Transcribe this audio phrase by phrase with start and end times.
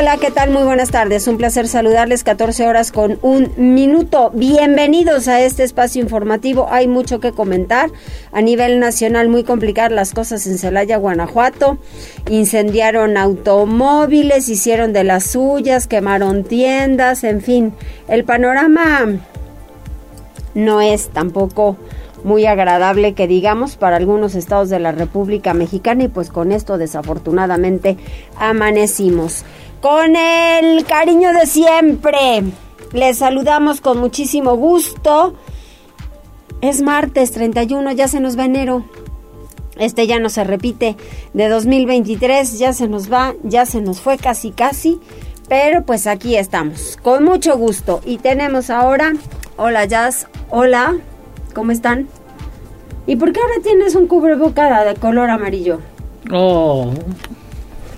[0.00, 0.48] Hola, ¿qué tal?
[0.48, 1.28] Muy buenas tardes.
[1.28, 2.24] Un placer saludarles.
[2.24, 4.30] 14 horas con un minuto.
[4.32, 6.68] Bienvenidos a este espacio informativo.
[6.70, 7.90] Hay mucho que comentar.
[8.32, 11.76] A nivel nacional, muy complicadas las cosas en Celaya, Guanajuato.
[12.30, 17.74] Incendiaron automóviles, hicieron de las suyas, quemaron tiendas, en fin.
[18.08, 19.06] El panorama
[20.54, 21.76] no es tampoco
[22.24, 26.78] muy agradable que digamos para algunos estados de la República Mexicana y pues con esto
[26.78, 27.98] desafortunadamente
[28.38, 29.44] amanecimos.
[29.80, 32.42] Con el cariño de siempre,
[32.92, 35.34] les saludamos con muchísimo gusto.
[36.60, 38.84] Es martes 31, ya se nos va enero.
[39.76, 40.96] Este ya no se repite
[41.32, 45.00] de 2023, ya se nos va, ya se nos fue casi casi.
[45.48, 48.02] Pero pues aquí estamos, con mucho gusto.
[48.04, 49.14] Y tenemos ahora,
[49.56, 50.96] hola Jazz, hola,
[51.54, 52.06] ¿cómo están?
[53.06, 55.80] ¿Y por qué ahora tienes un cubrebocada de color amarillo?
[56.30, 56.92] Oh,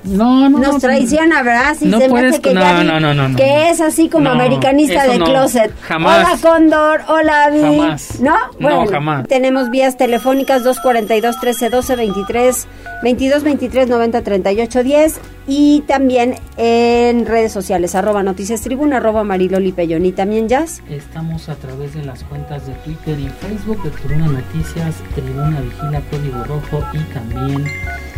[0.04, 0.58] no, no.
[0.58, 1.76] Nos traiciona, ¿verdad?
[1.80, 5.72] no se puedes, que, no, no, no, no, que es así como americanista de closet.
[5.82, 6.26] Jamás.
[6.26, 7.00] Hola, Cóndor.
[7.08, 7.60] Hola, Vi.
[7.60, 8.20] Jamás.
[8.20, 8.34] ¿No?
[8.60, 9.26] Bueno, jamás.
[9.28, 12.66] Tenemos vías telefónicas 242 1312 23
[13.02, 19.72] 22 23 90 38 10 y también en redes sociales arroba noticias tribuna arroba mariloli
[19.72, 23.90] pellón y también jazz estamos a través de las cuentas de Twitter y Facebook de
[23.90, 27.66] Tribuna Noticias Tribuna Vigila Código Rojo y también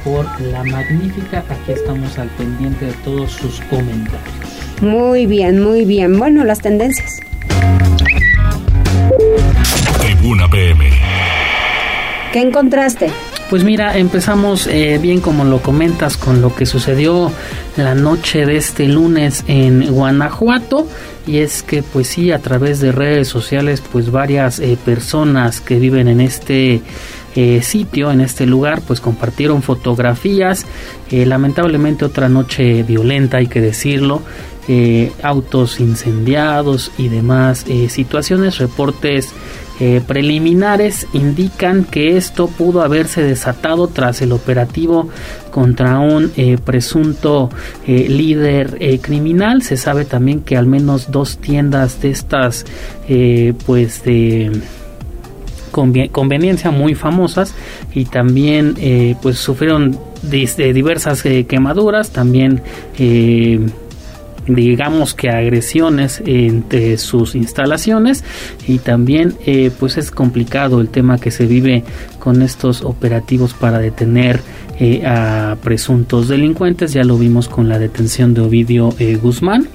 [0.05, 1.43] por La Magnífica.
[1.49, 4.21] Aquí estamos al pendiente de todos sus comentarios.
[4.83, 6.19] Muy bien, muy bien.
[6.19, 7.21] Bueno, las tendencias.
[10.01, 10.91] Tribuna PM.
[12.33, 13.11] ¿Qué encontraste?
[13.51, 17.31] Pues mira, empezamos eh, bien como lo comentas con lo que sucedió
[17.77, 20.89] la noche de este lunes en Guanajuato
[21.27, 25.79] y es que pues sí a través de redes sociales pues varias eh, personas que
[25.79, 26.83] viven en este
[27.37, 30.67] eh, sitio, en este lugar, pues compartieron fotografías.
[31.11, 34.23] Eh, lamentablemente otra noche violenta, hay que decirlo.
[34.67, 39.31] Eh, autos incendiados y demás situaciones, reportes
[40.07, 45.09] preliminares indican que esto pudo haberse desatado tras el operativo
[45.51, 46.33] contra un
[46.65, 47.51] presunto
[47.87, 49.63] líder criminal.
[49.63, 52.65] Se sabe también que al menos dos tiendas de estas,
[53.67, 54.63] pues de
[56.13, 57.55] conveniencia muy famosas
[57.93, 59.99] y también eh, pues sufrieron
[60.31, 62.63] eh, diversas eh, quemaduras también
[64.47, 68.25] digamos que agresiones entre sus instalaciones
[68.69, 69.35] y también
[69.81, 71.83] pues es complicado el tema que se vive
[72.19, 74.43] con estos operativos para detener
[75.07, 76.93] a presuntos delincuentes.
[76.93, 79.67] Ya lo vimos con la detención de Ovidio Guzmán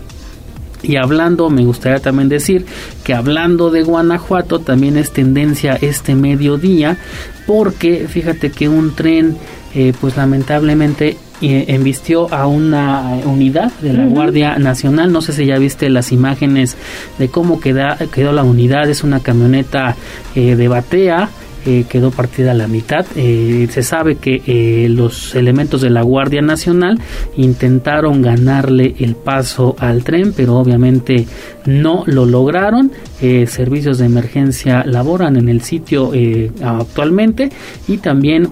[0.82, 2.66] y hablando, me gustaría también decir
[3.04, 6.98] que hablando de Guanajuato también es tendencia este mediodía
[7.46, 9.38] porque fíjate que un tren
[9.76, 15.12] eh, pues lamentablemente eh, embistió a una unidad de la Guardia Nacional.
[15.12, 16.76] No sé si ya viste las imágenes
[17.18, 18.90] de cómo queda, quedó la unidad.
[18.90, 19.96] Es una camioneta
[20.36, 21.30] eh, de batea
[21.66, 23.06] eh, quedó partida a la mitad.
[23.16, 27.00] Eh, se sabe que eh, los elementos de la Guardia Nacional
[27.36, 31.28] intentaron ganarle el paso al tren, pero obviamente
[31.66, 32.92] no lo lograron.
[33.20, 36.14] servicios de emergencia laboran en el sitio
[36.62, 37.50] actualmente
[37.88, 38.50] y también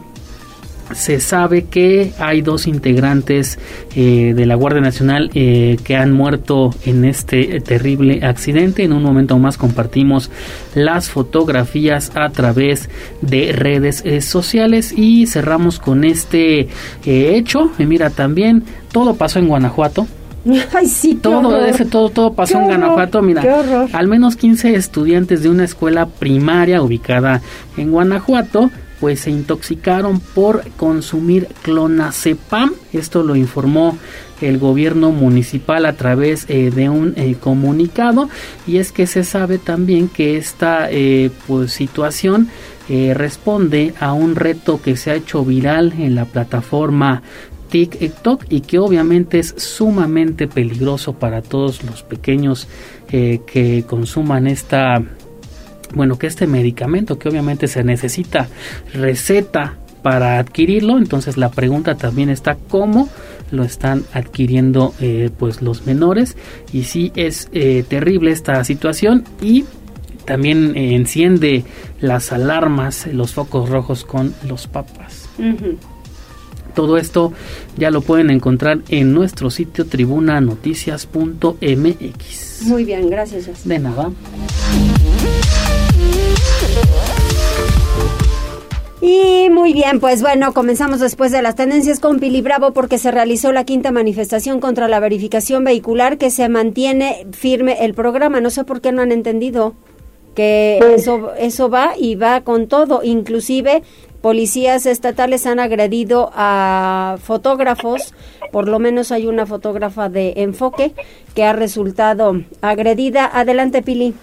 [0.93, 3.59] se sabe que hay dos integrantes
[3.95, 8.83] eh, de la Guardia Nacional eh, que han muerto en este terrible accidente.
[8.83, 10.31] En un momento más compartimos
[10.75, 12.89] las fotografías a través
[13.21, 16.67] de redes eh, sociales y cerramos con este
[17.05, 17.71] hecho.
[17.77, 20.07] mira también, todo pasó en Guanajuato.
[20.73, 23.21] Ay, sí, todo, ese, todo, todo pasó en Guanajuato.
[23.21, 27.41] Mira, al menos 15 estudiantes de una escuela primaria ubicada
[27.75, 32.73] en Guanajuato pues se intoxicaron por consumir clonazepam.
[32.93, 33.97] Esto lo informó
[34.41, 38.29] el gobierno municipal a través eh, de un eh, comunicado
[38.65, 42.49] y es que se sabe también que esta eh, pues, situación
[42.89, 47.21] responde a un reto que se ha hecho viral en la plataforma
[47.69, 52.69] TikTok y que obviamente es sumamente peligroso para todos los pequeños
[53.09, 55.03] que consuman esta
[55.93, 58.47] bueno, que este medicamento que obviamente se necesita
[58.93, 63.09] receta para adquirirlo, entonces la pregunta también está cómo
[63.51, 66.35] lo están adquiriendo eh, pues los menores
[66.73, 69.65] y sí es eh, terrible esta situación y
[70.25, 71.63] también enciende
[72.01, 75.29] las alarmas, los focos rojos con los papas.
[76.75, 77.31] Todo esto
[77.77, 82.67] ya lo pueden encontrar en nuestro sitio tribunanoticias.mx.
[82.67, 83.65] Muy bien, gracias.
[83.67, 84.11] De nada.
[88.99, 93.11] Y muy bien, pues bueno, comenzamos después de las tendencias con Pili Bravo porque se
[93.11, 98.41] realizó la quinta manifestación contra la verificación vehicular que se mantiene firme el programa.
[98.41, 99.75] No sé por qué no han entendido
[100.35, 103.01] que pues eso, eso va y va con todo.
[103.03, 103.83] Inclusive
[104.21, 108.13] policías estatales han agredido a fotógrafos,
[108.51, 110.93] por lo menos hay una fotógrafa de enfoque
[111.33, 113.29] que ha resultado agredida.
[113.31, 114.15] Adelante, Pili.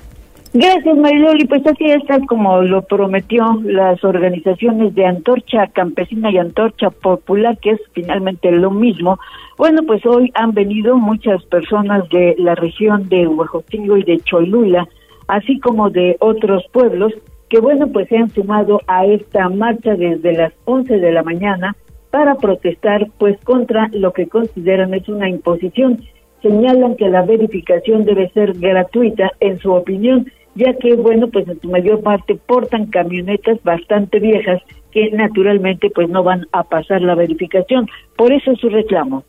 [0.56, 1.46] Gracias, Mariloli.
[1.46, 7.70] Pues así está como lo prometió las organizaciones de Antorcha Campesina y Antorcha Popular, que
[7.70, 9.18] es finalmente lo mismo.
[9.58, 14.86] Bueno, pues hoy han venido muchas personas de la región de Huajotingo y de Cholula,
[15.26, 17.12] así como de otros pueblos,
[17.50, 21.74] que bueno, pues se han sumado a esta marcha desde las 11 de la mañana
[22.12, 25.98] para protestar pues contra lo que consideran es una imposición.
[26.42, 31.60] Señalan que la verificación debe ser gratuita en su opinión ya que, bueno, pues en
[31.60, 34.62] su mayor parte portan camionetas bastante viejas
[34.92, 37.88] que naturalmente pues no van a pasar la verificación.
[38.16, 39.24] Por eso es su reclamo.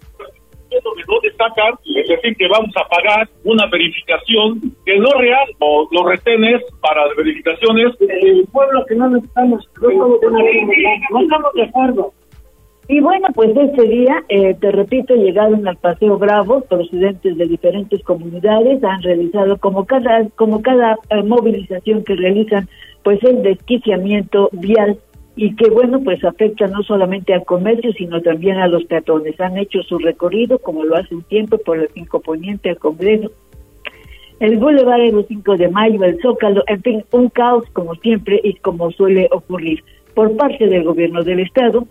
[0.72, 5.48] Lo que no destacan es decir que vamos a pagar una verificación que no real
[5.60, 7.94] o los retenes para las verificaciones.
[8.02, 12.14] El pueblo que no necesitamos, no estamos de acuerdo.
[12.88, 18.04] Y bueno, pues este día, eh, te repito, llegaron al Paseo Bravo, procedentes de diferentes
[18.04, 22.70] comunidades, han realizado como cada, como cada eh, movilización que realizan,
[23.04, 25.00] pues el desquiciamiento vial
[25.36, 29.40] y que bueno, pues afecta no solamente al comercio, sino también a los peatones.
[29.42, 33.32] Han hecho su recorrido, como lo hacen siempre, por el Cinco Poniente al Congreso,
[34.40, 38.54] el Boulevard el 5 de Mayo, el Zócalo, en fin, un caos como siempre y
[38.56, 39.84] como suele ocurrir.
[40.14, 41.88] Por parte del gobierno del Estado,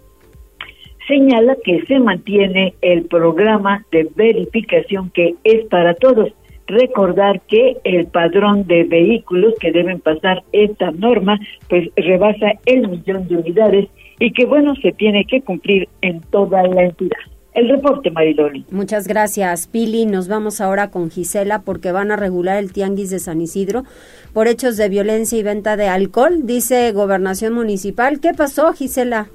[1.06, 6.32] señala que se mantiene el programa de verificación que es para todos.
[6.66, 13.28] Recordar que el padrón de vehículos que deben pasar esta norma pues rebasa el millón
[13.28, 17.18] de unidades y que bueno se tiene que cumplir en toda la entidad.
[17.52, 18.64] El reporte, Mariloli.
[18.70, 20.06] Muchas gracias, Pili.
[20.06, 23.84] Nos vamos ahora con Gisela porque van a regular el tianguis de San Isidro
[24.32, 28.18] por hechos de violencia y venta de alcohol, dice Gobernación Municipal.
[28.18, 29.28] ¿Qué pasó, Gisela?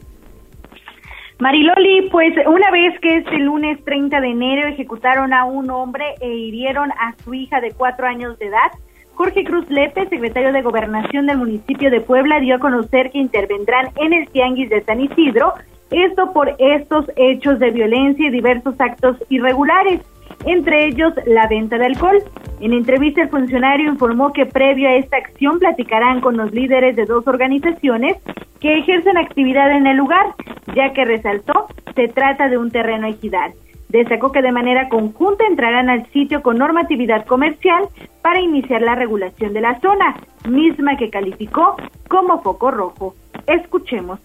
[1.40, 6.28] Mariloli, pues una vez que este lunes 30 de enero ejecutaron a un hombre e
[6.28, 8.72] hirieron a su hija de cuatro años de edad,
[9.14, 13.88] Jorge Cruz Lepe, secretario de Gobernación del municipio de Puebla, dio a conocer que intervendrán
[13.96, 15.54] en el Tianguis de San Isidro,
[15.92, 20.02] esto por estos hechos de violencia y diversos actos irregulares
[20.46, 22.24] entre ellos la venta de alcohol.
[22.60, 27.06] En entrevista el funcionario informó que previo a esta acción platicarán con los líderes de
[27.06, 28.18] dos organizaciones
[28.60, 30.26] que ejercen actividad en el lugar,
[30.76, 33.52] ya que resaltó se trata de un terreno equidad.
[33.90, 37.88] Destacó que de manera conjunta entrarán al sitio con normatividad comercial
[38.22, 40.16] para iniciar la regulación de la zona,
[40.48, 41.76] misma que calificó
[42.08, 43.16] como foco rojo.
[43.48, 44.20] Escuchemos.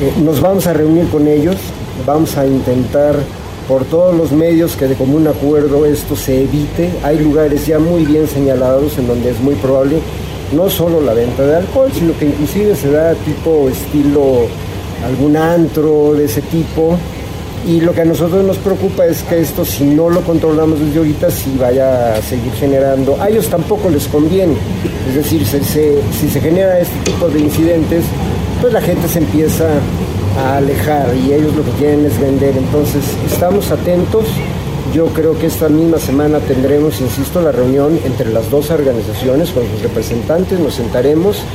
[0.00, 1.56] Eh, nos vamos a reunir con ellos,
[2.06, 3.14] vamos a intentar
[3.68, 6.90] por todos los medios que de común acuerdo esto se evite.
[7.02, 9.98] Hay lugares ya muy bien señalados en donde es muy probable
[10.52, 14.46] no solo la venta de alcohol, sino que inclusive se da tipo estilo
[15.04, 16.96] algún antro de ese tipo.
[17.66, 20.98] Y lo que a nosotros nos preocupa es que esto, si no lo controlamos desde
[20.98, 23.16] ahorita, si vaya a seguir generando.
[23.20, 24.54] A ellos tampoco les conviene.
[25.08, 28.04] Es decir, si se genera este tipo de incidentes,
[28.60, 29.66] pues la gente se empieza
[30.38, 32.56] a alejar y ellos lo que quieren es vender.
[32.56, 34.26] Entonces, estamos atentos.
[34.94, 39.64] Yo creo que esta misma semana tendremos, insisto, la reunión entre las dos organizaciones con
[39.64, 41.46] sus representantes, nos sentaremos.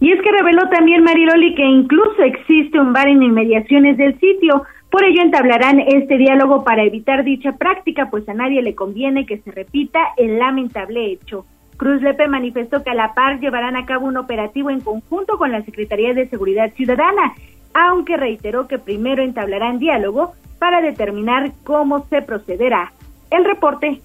[0.00, 4.64] Y es que reveló también Mariloli que incluso existe un bar en inmediaciones del sitio.
[4.90, 9.38] Por ello entablarán este diálogo para evitar dicha práctica, pues a nadie le conviene que
[9.38, 11.46] se repita el lamentable hecho.
[11.82, 15.50] Cruz Lepe manifestó que a la par llevarán a cabo un operativo en conjunto con
[15.50, 17.34] la Secretaría de Seguridad Ciudadana,
[17.74, 22.92] aunque reiteró que primero entablarán diálogo para determinar cómo se procederá.
[23.32, 24.00] El reporte.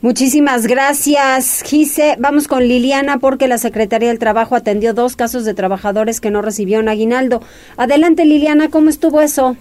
[0.00, 2.16] Muchísimas gracias, Gise.
[2.18, 6.42] Vamos con Liliana porque la Secretaría del Trabajo atendió dos casos de trabajadores que no
[6.42, 7.40] recibieron aguinaldo.
[7.76, 9.56] Adelante, Liliana, ¿cómo estuvo eso?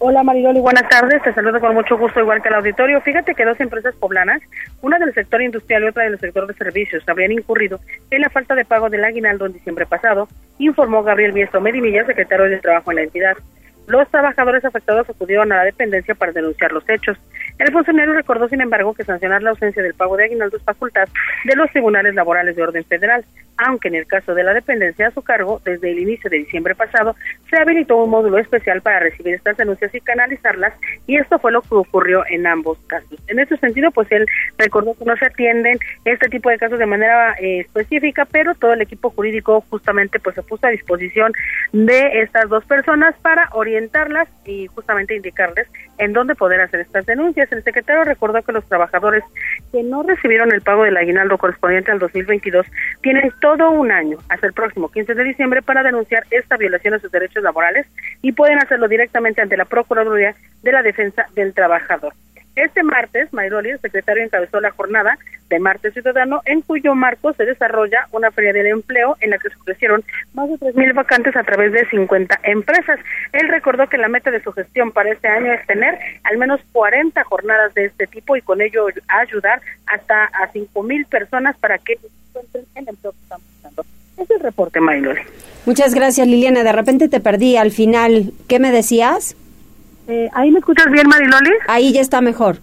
[0.00, 1.20] Hola Mariloli, buenas tardes.
[1.24, 3.00] Te saludo con mucho gusto, igual que el auditorio.
[3.00, 4.40] Fíjate que dos empresas poblanas,
[4.80, 7.80] una del sector industrial y otra del sector de servicios, habrían incurrido
[8.12, 10.28] en la falta de pago del aguinaldo en diciembre pasado,
[10.58, 13.36] informó Gabriel Biestro Medinilla, secretario de Trabajo en la entidad.
[13.88, 17.18] Los trabajadores afectados acudieron a la dependencia para denunciar los hechos.
[17.58, 21.08] El funcionario recordó, sin embargo, que sancionar la ausencia del pago de aguinaldo es facultad
[21.44, 23.24] de los tribunales laborales de orden federal,
[23.56, 26.76] aunque en el caso de la dependencia a su cargo, desde el inicio de diciembre
[26.76, 27.16] pasado,
[27.50, 30.72] se habilitó un módulo especial para recibir estas denuncias y canalizarlas,
[31.06, 33.18] y esto fue lo que ocurrió en ambos casos.
[33.26, 34.24] En ese sentido, pues él
[34.56, 38.74] recordó que no se atienden este tipo de casos de manera eh, específica, pero todo
[38.74, 41.32] el equipo jurídico justamente pues se puso a disposición
[41.72, 45.66] de estas dos personas para orientarlas y justamente indicarles
[45.98, 47.47] en dónde poder hacer estas denuncias.
[47.50, 49.24] El secretario recordó que los trabajadores
[49.72, 52.66] que no recibieron el pago del aguinaldo correspondiente al 2022
[53.02, 57.00] tienen todo un año, hasta el próximo 15 de diciembre, para denunciar esta violación de
[57.00, 57.86] sus derechos laborales
[58.22, 62.12] y pueden hacerlo directamente ante la Procuraduría de la Defensa del Trabajador.
[62.58, 65.16] Este martes, Mayroli, el secretario, encabezó la jornada
[65.48, 69.48] de Martes Ciudadano, en cuyo marco se desarrolla una feria del empleo en la que
[69.48, 70.02] se ofrecieron
[70.34, 72.98] más de 3.000 vacantes a través de 50 empresas.
[73.32, 76.60] Él recordó que la meta de su gestión para este año es tener al menos
[76.72, 81.92] 40 jornadas de este tipo y con ello ayudar hasta a 5.000 personas para que
[81.92, 83.84] encuentren el empleo que están buscando.
[84.18, 85.20] Es el reporte, Mayroli.
[85.64, 86.64] Muchas gracias, Liliana.
[86.64, 88.32] De repente te perdí al final.
[88.48, 89.36] ¿Qué me decías?
[90.08, 91.50] Eh, ¿Ahí me escuchas bien, Mariloli?
[91.68, 92.56] Ahí ya está mejor.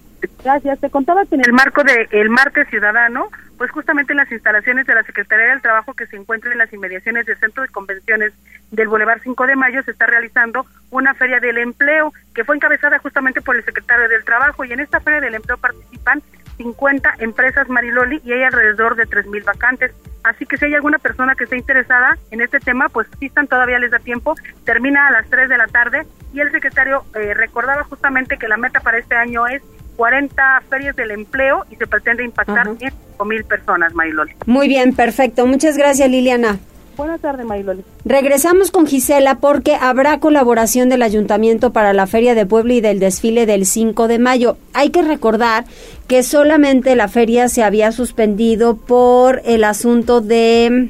[0.44, 0.80] Gracias.
[0.80, 4.88] Te contaba que en el marco del el Martes Ciudadano, pues justamente en las instalaciones
[4.88, 8.34] de la Secretaría del Trabajo que se encuentran en las inmediaciones del Centro de Convenciones
[8.72, 12.98] del Boulevard 5 de Mayo, se está realizando una feria del empleo que fue encabezada
[12.98, 16.24] justamente por el secretario del Trabajo y en esta feria del empleo participan
[16.58, 19.92] 50 empresas Mariloli y hay alrededor de 3.000 vacantes.
[20.24, 23.78] Así que si hay alguna persona que esté interesada en este tema, pues están todavía
[23.80, 24.36] les da tiempo.
[24.64, 28.58] Termina a las 3 de la tarde y el secretario eh, recordaba justamente que la
[28.58, 29.62] meta para este año es
[29.98, 34.34] 40 ferias del empleo y se pretende impactar en 5.000 personas, Mariloli.
[34.46, 35.46] Muy bien, perfecto.
[35.46, 36.60] Muchas gracias, Liliana.
[36.98, 37.84] Buenas tardes, Mayloli.
[38.06, 43.00] Regresamos con Gisela porque habrá colaboración del Ayuntamiento para la Feria de Puebla y del
[43.00, 44.58] desfile del 5 de mayo.
[44.74, 45.66] Hay que recordar
[46.08, 50.90] que solamente la feria se había suspendido por el asunto de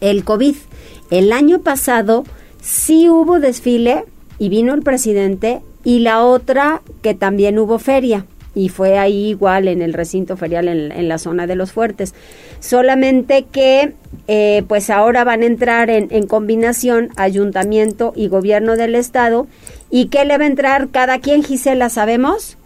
[0.00, 0.56] el COVID.
[1.10, 2.24] El año pasado
[2.60, 4.04] sí hubo desfile
[4.38, 9.68] y vino el presidente y la otra que también hubo feria y fue ahí igual
[9.68, 12.14] en el recinto ferial en, la zona de los fuertes.
[12.60, 13.94] Solamente que
[14.26, 19.46] eh, pues ahora van a entrar en, en, combinación ayuntamiento y gobierno del estado.
[19.90, 22.58] ¿Y qué le va a entrar cada quien, Gisela, sabemos?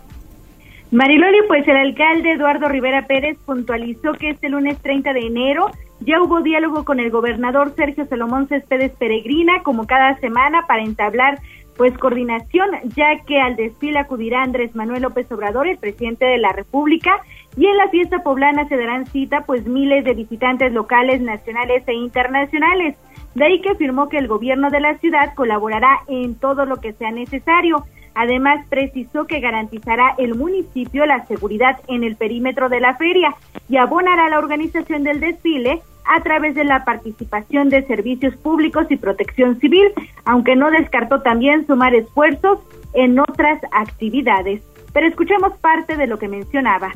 [0.92, 5.70] Mariloli, pues el alcalde Eduardo Rivera Pérez puntualizó que este lunes 30 de enero
[6.04, 11.38] ya hubo diálogo con el gobernador Sergio Salomón Céspedes Peregrina, como cada semana, para entablar
[11.76, 16.52] pues coordinación, ya que al desfile acudirá Andrés Manuel López Obrador, el presidente de la
[16.52, 17.20] República,
[17.56, 21.94] y en la fiesta poblana se darán cita pues miles de visitantes locales, nacionales e
[21.94, 22.96] internacionales.
[23.34, 26.92] De ahí que afirmó que el gobierno de la ciudad colaborará en todo lo que
[26.92, 27.84] sea necesario.
[28.14, 33.34] Además, precisó que garantizará el municipio la seguridad en el perímetro de la feria
[33.70, 38.96] y abonará la organización del desfile a través de la participación de servicios públicos y
[38.96, 39.88] protección civil,
[40.24, 42.58] aunque no descartó también sumar esfuerzos
[42.94, 44.62] en otras actividades.
[44.92, 46.92] Pero escuchemos parte de lo que mencionaba.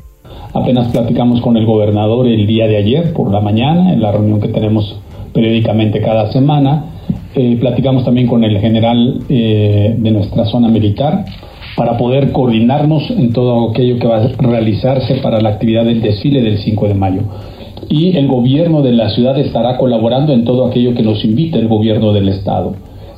[0.53, 4.39] Apenas platicamos con el gobernador el día de ayer por la mañana, en la reunión
[4.39, 4.99] que tenemos
[5.33, 6.85] periódicamente cada semana.
[7.35, 11.25] Eh, platicamos también con el general eh, de nuestra zona militar
[11.75, 16.41] para poder coordinarnos en todo aquello que va a realizarse para la actividad del desfile
[16.41, 17.21] del 5 de mayo
[17.89, 21.67] y el gobierno de la ciudad estará colaborando en todo aquello que nos invita el
[21.67, 22.75] gobierno del estado.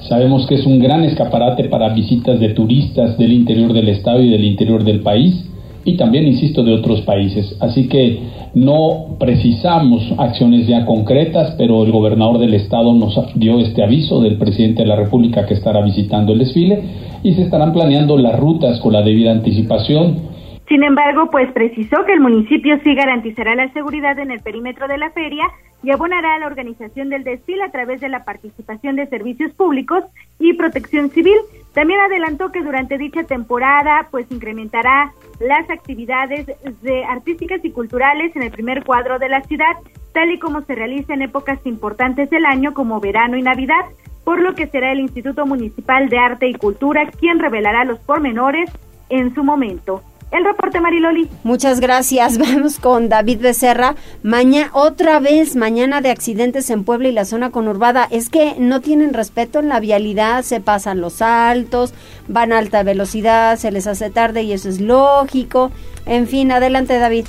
[0.07, 4.29] Sabemos que es un gran escaparate para visitas de turistas del interior del estado y
[4.29, 5.45] del interior del país
[5.85, 7.55] y también, insisto, de otros países.
[7.59, 8.19] Así que
[8.53, 14.37] no precisamos acciones ya concretas, pero el gobernador del estado nos dio este aviso del
[14.37, 16.81] presidente de la República que estará visitando el desfile
[17.23, 20.28] y se estarán planeando las rutas con la debida anticipación
[20.69, 24.99] sin embargo, pues precisó que el municipio sí garantizará la seguridad en el perímetro de
[24.99, 25.45] la feria
[25.81, 30.03] y abonará a la organización del desfile a través de la participación de servicios públicos
[30.37, 31.37] y protección civil.
[31.73, 36.45] También adelantó que durante dicha temporada pues incrementará las actividades
[36.83, 39.75] de artísticas y culturales en el primer cuadro de la ciudad,
[40.13, 43.85] tal y como se realiza en épocas importantes del año como verano y Navidad,
[44.23, 48.69] por lo que será el Instituto Municipal de Arte y Cultura quien revelará los pormenores
[49.09, 50.03] en su momento.
[50.31, 51.27] El reporte Mariloli.
[51.43, 52.37] Muchas gracias.
[52.37, 53.95] Vamos con David Becerra.
[54.21, 58.07] Mañana, otra vez, mañana de accidentes en Puebla y la zona conurbada.
[58.11, 61.93] Es que no tienen respeto en la vialidad, se pasan los altos,
[62.27, 65.71] van a alta velocidad, se les hace tarde y eso es lógico.
[66.05, 67.25] En fin, adelante David.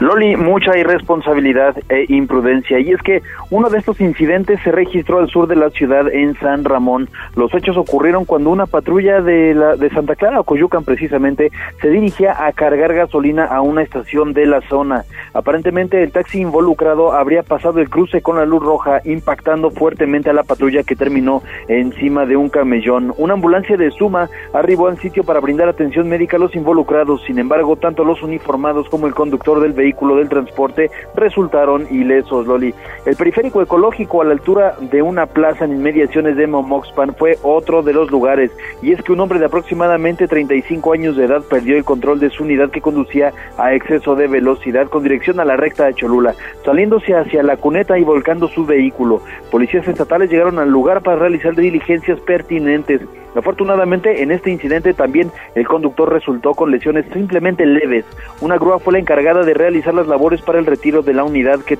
[0.00, 2.78] Loli, mucha irresponsabilidad e imprudencia.
[2.78, 6.38] Y es que uno de estos incidentes se registró al sur de la ciudad en
[6.38, 7.08] San Ramón.
[7.34, 12.46] Los hechos ocurrieron cuando una patrulla de, la, de Santa Clara Coyucan precisamente se dirigía
[12.46, 15.04] a cargar gasolina a una estación de la zona.
[15.34, 20.32] Aparentemente el taxi involucrado habría pasado el cruce con la luz roja impactando fuertemente a
[20.32, 23.12] la patrulla que terminó encima de un camellón.
[23.18, 27.22] Una ambulancia de Suma arribó al sitio para brindar atención médica a los involucrados.
[27.26, 32.74] Sin embargo, tanto los uniformados como el conductor del vehículo del transporte resultaron ilesos, Loli.
[33.06, 37.82] El periférico ecológico a la altura de una plaza en inmediaciones de Momoxpan fue otro
[37.82, 38.50] de los lugares.
[38.82, 42.30] Y es que un hombre de aproximadamente 35 años de edad perdió el control de
[42.30, 46.34] su unidad que conducía a exceso de velocidad con dirección a la recta de Cholula,
[46.64, 49.22] saliéndose hacia la cuneta y volcando su vehículo.
[49.50, 53.00] Policías estatales llegaron al lugar para realizar diligencias pertinentes.
[53.34, 58.04] Afortunadamente, en este incidente también el conductor resultó con lesiones simplemente leves.
[58.40, 61.60] Una grúa fue la encargada de realizar las labores para el retiro de la unidad
[61.60, 61.76] que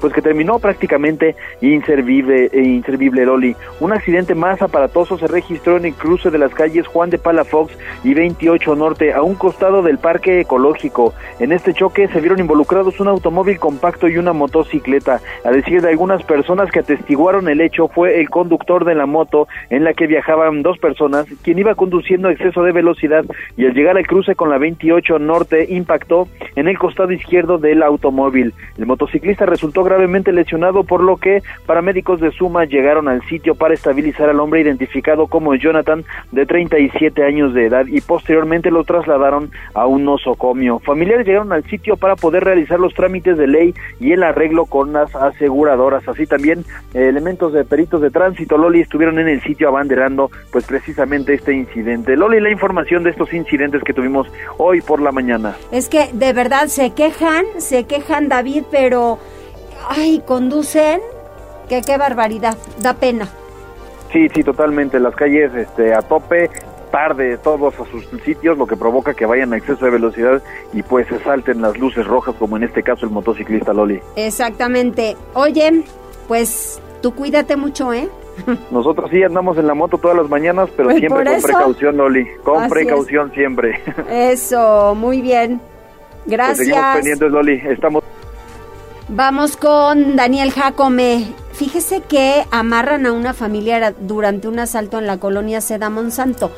[0.00, 3.54] pues que terminó prácticamente inservible, e inservible Loli.
[3.80, 7.76] Un accidente más aparatoso se registró en el cruce de las calles Juan de Palafox
[8.02, 11.12] y 28 Norte, a un costado del parque ecológico.
[11.38, 15.20] En este choque se vieron involucrados un automóvil compacto y una motocicleta.
[15.44, 19.48] A decir de algunas personas que atestiguaron el hecho, fue el conductor de la moto
[19.68, 23.24] en la que viajaban dos personas, quien iba conduciendo a exceso de velocidad
[23.56, 27.82] y al llegar al cruce con la 28 Norte impactó en el costado izquierdo del
[27.82, 28.54] automóvil.
[28.78, 33.74] El motociclista resultó gravemente lesionado, por lo que paramédicos de Suma llegaron al sitio para
[33.74, 39.50] estabilizar al hombre identificado como Jonathan, de 37 años de edad, y posteriormente lo trasladaron
[39.74, 40.78] a un nosocomio.
[40.78, 44.94] Familiares llegaron al sitio para poder realizar los trámites de ley y el arreglo con
[44.94, 46.08] las aseguradoras.
[46.08, 50.64] Así también eh, elementos de peritos de tránsito, Loli, estuvieron en el sitio abanderando pues
[50.64, 52.16] precisamente este incidente.
[52.16, 55.54] Loli, la información de estos incidentes que tuvimos hoy por la mañana.
[55.70, 59.18] Es que de verdad se quejan, se quejan David, pero
[59.88, 61.00] ay, conducen,
[61.68, 63.28] que qué barbaridad, da pena.
[64.12, 66.48] Sí, sí, totalmente, las calles este, a tope,
[66.92, 70.82] tarde todos a sus sitios, lo que provoca que vayan a exceso de velocidad y
[70.82, 74.00] pues se salten las luces rojas, como en este caso el motociclista Loli.
[74.14, 75.16] Exactamente.
[75.34, 75.84] Oye,
[76.28, 78.08] pues tú cuídate mucho, ¿eh?
[78.70, 82.28] Nosotros sí andamos en la moto todas las mañanas, pero pues siempre con precaución, Loli.
[82.44, 83.80] Con precaución siempre.
[84.08, 85.60] Eso, muy bien.
[86.24, 86.58] Pues Gracias.
[86.58, 87.62] seguimos pendientes, Loli.
[87.68, 88.04] Estamos
[89.12, 91.32] Vamos con Daniel Jacome.
[91.52, 96.52] Fíjese que amarran a una familia durante un asalto en la colonia Seda Monsanto.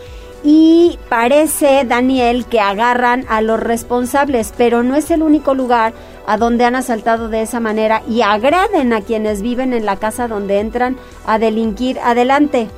[0.44, 5.94] Y parece, Daniel, que agarran a los responsables, pero no es el único lugar
[6.26, 10.28] a donde han asaltado de esa manera y agraden a quienes viven en la casa
[10.28, 11.98] donde entran a delinquir.
[12.00, 12.68] Adelante.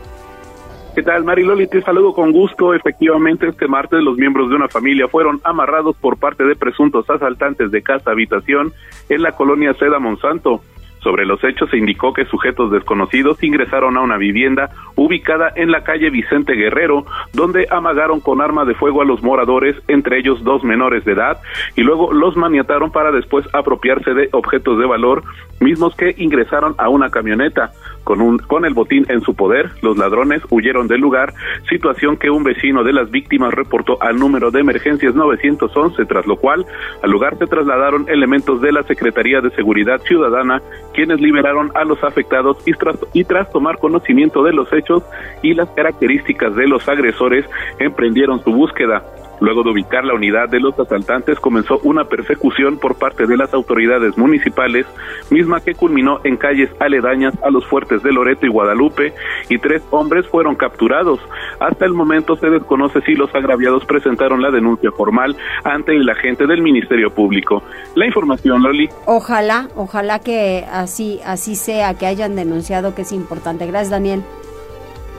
[0.95, 1.67] ¿Qué tal, Mariloli?
[1.67, 2.73] Te saludo con gusto.
[2.73, 7.73] Efectivamente, este martes los miembros de una familia fueron amarrados por parte de presuntos asaltantes
[7.73, 8.73] de casa-habitación
[9.09, 10.61] en la colonia Seda Monsanto.
[11.05, 15.85] Sobre los hechos se indicó que sujetos desconocidos ingresaron a una vivienda ubicada en la
[15.85, 17.05] calle Vicente Guerrero,
[17.35, 21.43] donde amagaron con arma de fuego a los moradores, entre ellos dos menores de edad,
[21.77, 25.25] y luego los maniataron para después apropiarse de objetos de valor,
[25.61, 27.73] mismos que ingresaron a una camioneta.
[28.05, 31.33] Con, un, con el botín en su poder, los ladrones huyeron del lugar,
[31.69, 36.37] situación que un vecino de las víctimas reportó al número de emergencias 911, tras lo
[36.37, 36.65] cual
[37.03, 40.63] al lugar se trasladaron elementos de la Secretaría de Seguridad Ciudadana,
[40.93, 45.03] quienes liberaron a los afectados y tras, y tras tomar conocimiento de los hechos
[45.43, 47.45] y las características de los agresores,
[47.79, 49.03] emprendieron su búsqueda.
[49.41, 53.53] Luego de ubicar la unidad de los asaltantes, comenzó una persecución por parte de las
[53.53, 54.87] autoridades municipales,
[55.31, 59.13] misma que culminó en calles aledañas a los fuertes de Loreto y Guadalupe,
[59.49, 61.21] y tres hombres fueron capturados.
[61.61, 66.47] Hasta el momento se desconoce si los agraviados presentaron la denuncia formal ante el agente
[66.47, 67.63] del Ministerio Público.
[67.95, 68.89] La información, Loli.
[69.07, 73.67] Ojalá, ojalá que así, así sea, que hayan denunciado, que es importante.
[73.67, 74.23] Gracias, Daniel.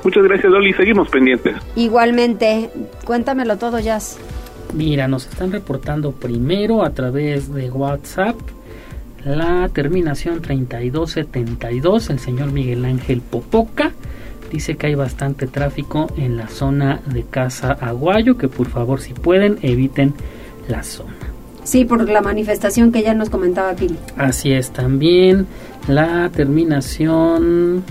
[0.04, 0.74] Muchas gracias, Loli.
[0.74, 1.56] Seguimos pendientes.
[1.76, 2.70] Igualmente.
[3.06, 4.18] Cuéntamelo todo, Jazz.
[4.74, 8.36] Mira, nos están reportando primero a través de WhatsApp
[9.26, 13.92] la terminación 3272, el señor Miguel Ángel Popoca.
[14.52, 19.14] Dice que hay bastante tráfico en la zona de Casa Aguayo, que por favor si
[19.14, 20.14] pueden eviten
[20.68, 21.16] la zona.
[21.64, 23.98] Sí, por la manifestación que ya nos comentaba Pili.
[24.18, 25.48] Así es, también
[25.88, 27.84] la terminación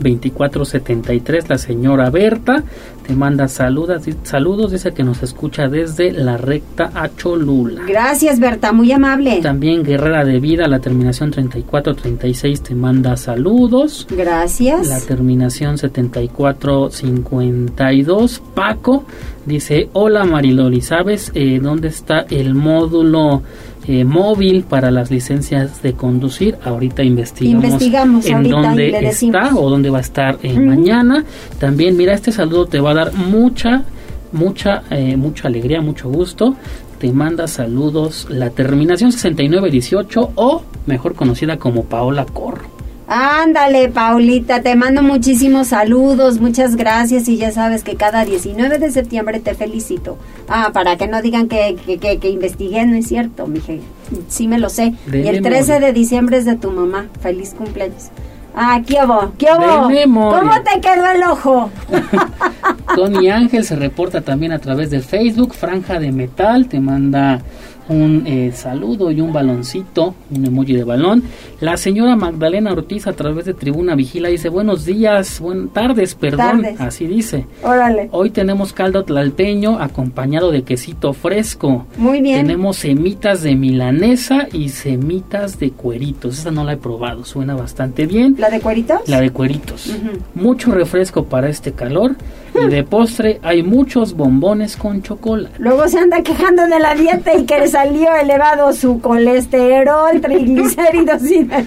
[0.00, 2.64] 2473, la señora Berta
[3.06, 7.84] te manda saludos, saludos, dice que nos escucha desde la recta a Cholula.
[7.86, 9.38] Gracias Berta, muy amable.
[9.42, 14.08] También Guerrera de Vida, la terminación 3436 te manda saludos.
[14.10, 14.88] Gracias.
[14.88, 19.04] La terminación 7452, Paco,
[19.44, 23.44] dice, hola Mariloli, ¿sabes eh, dónde está el módulo
[23.88, 26.58] eh, móvil para las licencias de conducir.
[26.64, 31.24] Ahorita investigamos, en dónde está o dónde va a estar eh, mañana.
[31.58, 33.84] También, mira, este saludo te va a dar mucha,
[34.32, 36.56] mucha, eh, mucha alegría, mucho gusto.
[36.98, 42.75] Te manda saludos la terminación 6918 o mejor conocida como Paola Corro.
[43.08, 48.90] Ándale, Paulita, te mando muchísimos saludos, muchas gracias y ya sabes que cada 19 de
[48.90, 50.18] septiembre te felicito.
[50.48, 53.80] Ah, para que no digan que, que, que, investigué, no es cierto, mije.
[54.28, 54.94] Sí me lo sé.
[55.12, 57.06] y el 13 de diciembre es de tu mamá.
[57.20, 58.10] Feliz cumpleaños.
[58.56, 59.32] Ah, ¿qué hubo?
[59.38, 60.30] ¿Qué hubo?
[60.30, 61.70] ¿Cómo te quedó el ojo?
[62.96, 67.42] Tony Ángel se reporta también a través de Facebook, Franja de Metal, te manda
[67.88, 71.22] un eh, saludo y un baloncito, un emoji de balón.
[71.60, 76.64] La señora Magdalena Ortiz a través de Tribuna Vigila dice buenos días, buenas tardes, perdón,
[76.78, 77.46] así dice.
[77.62, 78.08] Órale.
[78.12, 81.86] Hoy tenemos caldo tlalteño acompañado de quesito fresco.
[81.96, 82.46] Muy bien.
[82.46, 86.38] Tenemos semitas de milanesa y semitas de cueritos.
[86.38, 88.36] Esa no la he probado, suena bastante bien.
[88.38, 89.08] ¿La de cueritos?
[89.08, 89.94] La de cueritos.
[90.34, 92.16] Mucho refresco para este calor.
[92.64, 95.54] Y de postre hay muchos bombones con chocolate.
[95.58, 101.22] Luego se anda quejando de la dieta y que le salió elevado su colesterol, triglicéridos
[101.30, 101.64] y demás.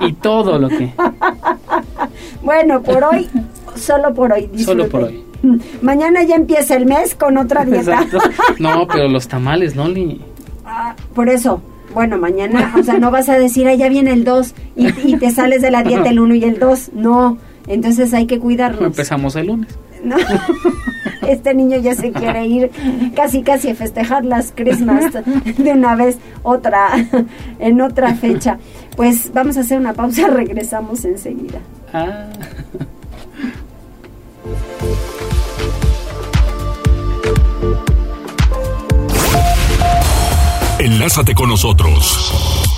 [0.00, 0.92] Y todo lo que.
[2.42, 3.28] bueno, por hoy,
[3.74, 4.50] solo por hoy.
[4.58, 5.24] Solo por hoy.
[5.82, 8.06] Mañana ya empieza el mes con otra dieta.
[8.58, 10.20] No, pero los tamales, ¿no, Li?
[10.64, 11.62] Ah, por eso.
[11.94, 15.16] Bueno, mañana, o sea, no vas a decir, ah, ya viene el 2 y, y
[15.16, 16.90] te sales de la dieta el 1 y el 2.
[16.94, 18.82] No, entonces hay que cuidarnos.
[18.82, 19.68] Empezamos el lunes.
[20.02, 20.16] No.
[21.26, 22.70] Este niño ya se quiere ir
[23.14, 26.88] casi casi a festejar las Christmas de una vez otra
[27.58, 28.58] en otra fecha.
[28.96, 31.58] Pues vamos a hacer una pausa, regresamos enseguida.
[31.92, 32.28] Ah.
[40.78, 42.77] Enlázate con nosotros.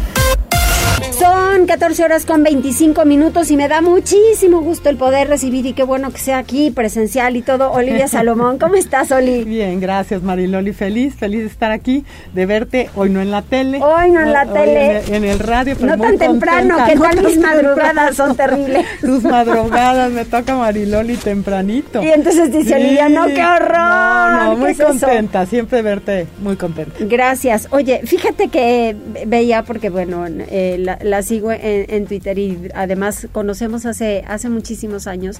[1.09, 5.73] Son 14 horas con 25 minutos y me da muchísimo gusto el poder recibir y
[5.73, 7.71] qué bueno que sea aquí presencial y todo.
[7.71, 9.43] Olivia Salomón, ¿cómo estás, Oli?
[9.43, 10.73] Bien, gracias, Mariloli.
[10.73, 13.79] Feliz, feliz de estar aquí, de verte hoy no en la tele.
[13.81, 15.01] Hoy no en la tele.
[15.15, 18.85] En el, radio, pero No tan temprano, que tal mis madrugadas son terribles.
[19.01, 22.01] Tus madrugadas, me toca Mariloli tempranito.
[22.03, 23.71] Y entonces dice Olivia, no, qué horror.
[23.71, 26.95] No, no, muy contenta, siempre verte muy contenta.
[26.99, 27.67] Gracias.
[27.71, 33.85] Oye, fíjate que veía, porque bueno, eh, la la sigo en, Twitter y además conocemos
[33.85, 35.39] hace, hace muchísimos años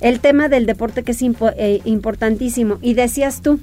[0.00, 2.78] el tema del deporte que es eh, importantísimo.
[2.82, 3.58] Y decías tú,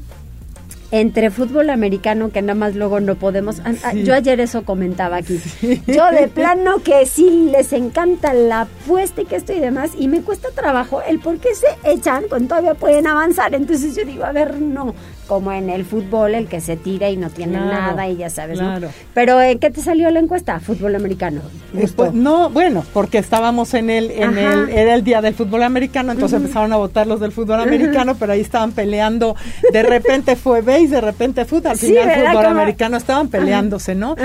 [0.94, 3.58] entre fútbol americano que nada más luego no podemos.
[4.04, 5.40] Yo ayer eso comentaba aquí.
[5.88, 10.08] Yo de plano que sí les encanta la apuesta y que esto y demás y
[10.08, 13.56] me cuesta trabajo el por qué se echan cuando todavía pueden avanzar.
[13.56, 14.94] Entonces yo digo, a ver, no,
[15.28, 18.60] como en el fútbol, el que se tira y no tiene nada y ya sabes,
[18.60, 18.74] ¿no?
[19.14, 20.60] Pero ¿en qué te salió la encuesta?
[20.60, 21.42] Fútbol americano.
[21.74, 26.12] Después, no, bueno, porque estábamos en el, en el, era el día del fútbol americano,
[26.12, 29.36] entonces empezaron a votar los del fútbol americano, pero ahí estaban peleando,
[29.72, 34.16] de repente fue base, de repente fútbol, al final fútbol americano estaban peleándose, ¿no?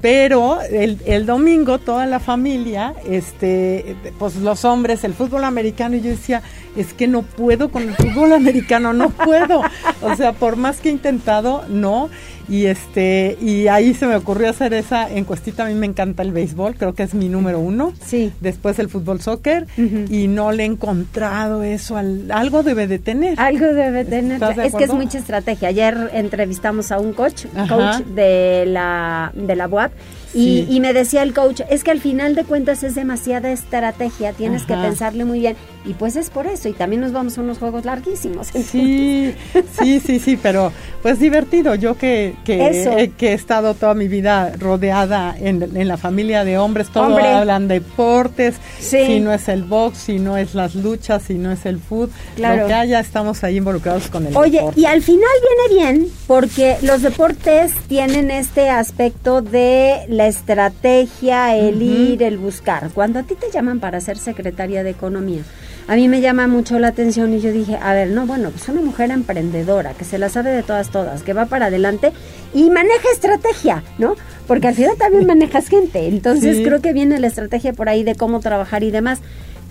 [0.00, 6.00] Pero el, el domingo toda la familia, este, pues los hombres, el fútbol americano, y
[6.00, 6.42] yo decía,
[6.76, 9.62] es que no puedo con el fútbol americano, no puedo.
[10.02, 12.08] O sea, por más que he intentado, no.
[12.48, 15.66] Y este, y ahí se me ocurrió hacer esa encuestita.
[15.66, 17.92] A mí me encanta el béisbol, creo que es mi número uno.
[18.02, 18.32] Sí.
[18.40, 19.66] Después el fútbol soccer.
[19.76, 21.96] Y no le he encontrado eso.
[21.96, 23.38] Al, algo debe de tener.
[23.38, 24.42] Algo debe tener.
[24.64, 25.68] es que es mucha estrategia.
[25.68, 29.92] Ayer entrevistamos a un coach, coach de la, de la UAP
[30.34, 34.64] y, me decía el coach, es que al final de cuentas es demasiada estrategia, tienes
[34.64, 35.56] que pensarle muy bien.
[35.88, 38.48] Y pues es por eso, y también nos vamos a unos juegos larguísimos.
[38.68, 39.34] Sí,
[39.80, 40.72] sí, sí, sí, pero
[41.02, 45.96] Pues divertido, yo que, que, que he estado toda mi vida rodeada en, en la
[45.96, 50.54] familia de hombres, todos hablan de deportes, si no es el box, si no es
[50.54, 52.62] las luchas, si no es el food, claro.
[52.62, 55.28] lo que haya, estamos ahí involucrados con el Oye, y al final
[55.68, 62.90] viene bien porque los deportes tienen este aspecto de la estrategia, el ir, el buscar.
[62.94, 65.42] Cuando a ti te llaman para ser secretaria de Economía,
[65.88, 68.68] a mí me llama mucho la atención y yo dije, a ver, no, bueno, pues
[68.68, 72.12] una mujer emprendedora, que se la sabe de todas, todas, que va para adelante
[72.52, 74.14] y maneja estrategia, ¿no?
[74.46, 78.14] Porque al final también manejas gente, entonces creo que viene la estrategia por ahí de
[78.14, 79.20] cómo trabajar y demás.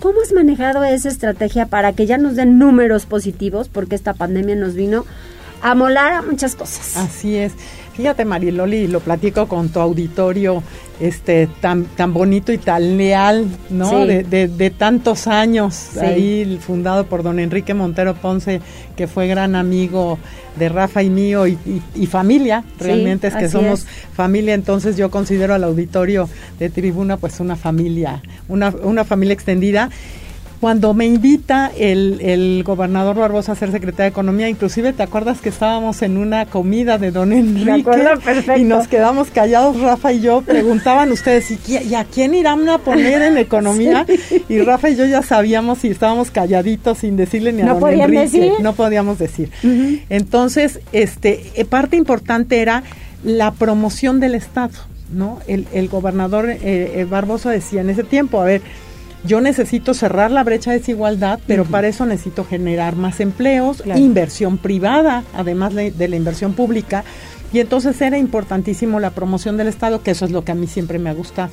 [0.00, 3.68] ¿Cómo has manejado esa estrategia para que ya nos den números positivos?
[3.68, 5.04] Porque esta pandemia nos vino
[5.60, 6.96] a molar a muchas cosas.
[6.96, 7.52] Así es.
[7.94, 10.62] Fíjate, Mariloli, lo platico con tu auditorio
[11.00, 14.06] este tan tan bonito y tan leal, ¿no?
[14.06, 18.60] De, de, tantos años, ahí fundado por don Enrique Montero Ponce,
[18.96, 20.18] que fue gran amigo
[20.58, 25.64] de Rafa y mío y, familia, realmente es que somos familia, entonces yo considero al
[25.64, 29.90] auditorio de Tribuna pues una familia, una, una familia extendida
[30.60, 35.40] cuando me invita el, el, gobernador Barbosa a ser secretaria de Economía, inclusive te acuerdas
[35.40, 37.90] que estábamos en una comida de don Enrique
[38.56, 43.22] y nos quedamos callados, Rafa y yo, preguntaban ustedes, ¿y, a quién irán a poner
[43.22, 44.04] en Economía?
[44.48, 48.20] Y Rafa y yo ya sabíamos y estábamos calladitos sin decirle ni a don Enrique.
[48.20, 48.52] Decir?
[48.60, 49.50] No podíamos decir.
[50.08, 52.82] Entonces, este, eh, parte importante era
[53.22, 54.74] la promoción del Estado,
[55.12, 55.38] ¿no?
[55.46, 58.62] El, el gobernador eh, eh, Barbosa decía en ese tiempo, a ver,
[59.24, 64.58] yo necesito cerrar la brecha de desigualdad, pero para eso necesito generar más empleos, inversión
[64.58, 67.04] privada, además de, la inversión pública.
[67.52, 70.66] Y entonces era importantísimo la promoción del Estado, que eso es lo que a mí
[70.66, 71.50] siempre me ha gustado.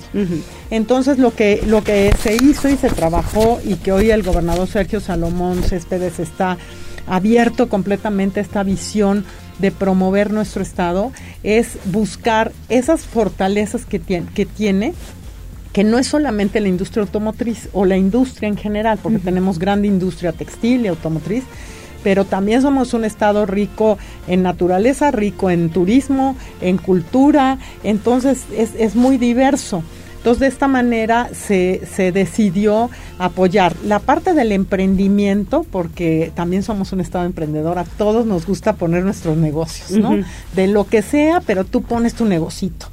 [0.69, 4.67] Entonces lo que, lo que se hizo y se trabajó y que hoy el gobernador
[4.67, 6.57] Sergio Salomón Céspedes está
[7.07, 9.25] abierto completamente a esta visión
[9.59, 11.11] de promover nuestro Estado,
[11.43, 14.93] es buscar esas fortalezas que tiene, que tiene
[15.75, 19.89] que no es solamente la industria automotriz o la industria en general, porque tenemos grande
[19.89, 21.43] industria textil y automotriz,
[22.01, 28.71] pero también somos un estado rico en naturaleza, rico en turismo, en cultura, entonces es,
[28.79, 29.83] es muy diverso.
[30.15, 36.93] Entonces, de esta manera se, se, decidió apoyar la parte del emprendimiento, porque también somos
[36.93, 40.23] un estado emprendedor, a todos nos gusta poner nuestros negocios, ¿no?
[40.55, 42.87] De lo que sea, pero tú pones tu negocito.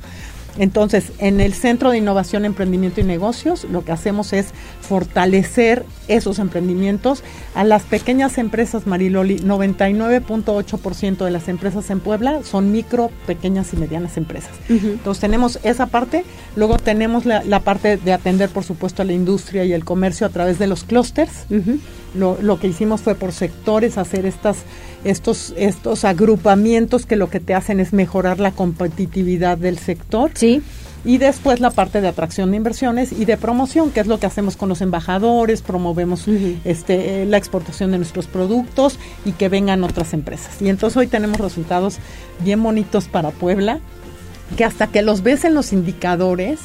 [0.58, 4.48] Entonces, en el Centro de Innovación, Emprendimiento y Negocios, lo que hacemos es
[4.80, 7.22] fortalecer esos emprendimientos
[7.54, 9.38] a las pequeñas empresas, Mariloli.
[9.38, 14.50] 99.8% de las empresas en Puebla son micro, pequeñas y medianas empresas.
[14.68, 16.24] Entonces, tenemos esa parte.
[16.56, 20.30] Luego tenemos la, parte de atender, por supuesto, a la industria y el comercio a
[20.30, 21.46] través de los clústeres.
[22.14, 24.58] Lo, lo que hicimos fue por sectores hacer estas
[25.04, 30.30] estos, estos agrupamientos que lo que te hacen es mejorar la competitividad del sector.
[30.34, 30.62] Sí.
[31.04, 34.26] Y después la parte de atracción de inversiones y de promoción, que es lo que
[34.26, 36.26] hacemos con los embajadores, promovemos
[36.64, 40.62] este, la exportación de nuestros productos y que vengan otras empresas.
[40.62, 41.98] Y entonces hoy tenemos resultados
[42.44, 43.80] bien bonitos para Puebla,
[44.56, 46.60] que hasta que los ves en los indicadores,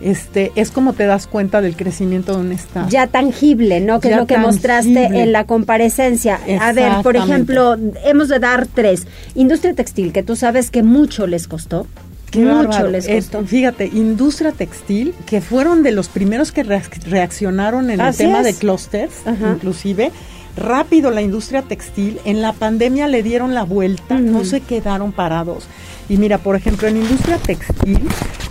[0.00, 2.88] este, es como te das cuenta del crecimiento de un Estado.
[2.88, 4.00] Ya tangible, ¿no?
[4.00, 6.40] Que es lo que mostraste en la comparecencia.
[6.60, 9.06] A ver, por ejemplo, hemos de dar tres.
[9.34, 11.86] Industria textil, que tú sabes que mucho les costó.
[12.34, 13.44] mucho les costó.
[13.44, 19.10] fíjate, industria textil, que fueron de los primeros que reaccionaron en el tema de clústeres,
[19.26, 20.12] inclusive
[20.56, 25.66] rápido la industria textil, en la pandemia le dieron la vuelta, no se quedaron parados.
[26.10, 28.00] Y mira, por ejemplo, en industria textil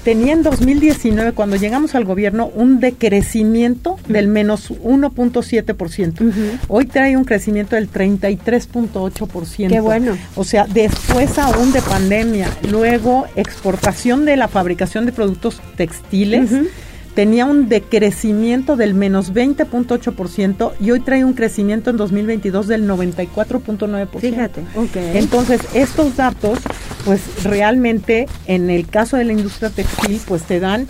[0.06, 6.58] tenía en 2019, cuando llegamos al gobierno, un decrecimiento del menos 1.7%.
[6.70, 9.68] Hoy trae un crecimiento del 33.8%.
[9.68, 10.18] Qué bueno.
[10.38, 16.50] O sea, después aún de pandemia, luego exportación de la fabricación de productos textiles
[17.20, 24.20] tenía un decrecimiento del menos 20.8% y hoy trae un crecimiento en 2022 del 94.9%.
[24.22, 24.64] Fíjate,
[25.16, 26.60] Entonces, estos datos,
[27.04, 30.88] pues realmente en el caso de la industria textil, pues te dan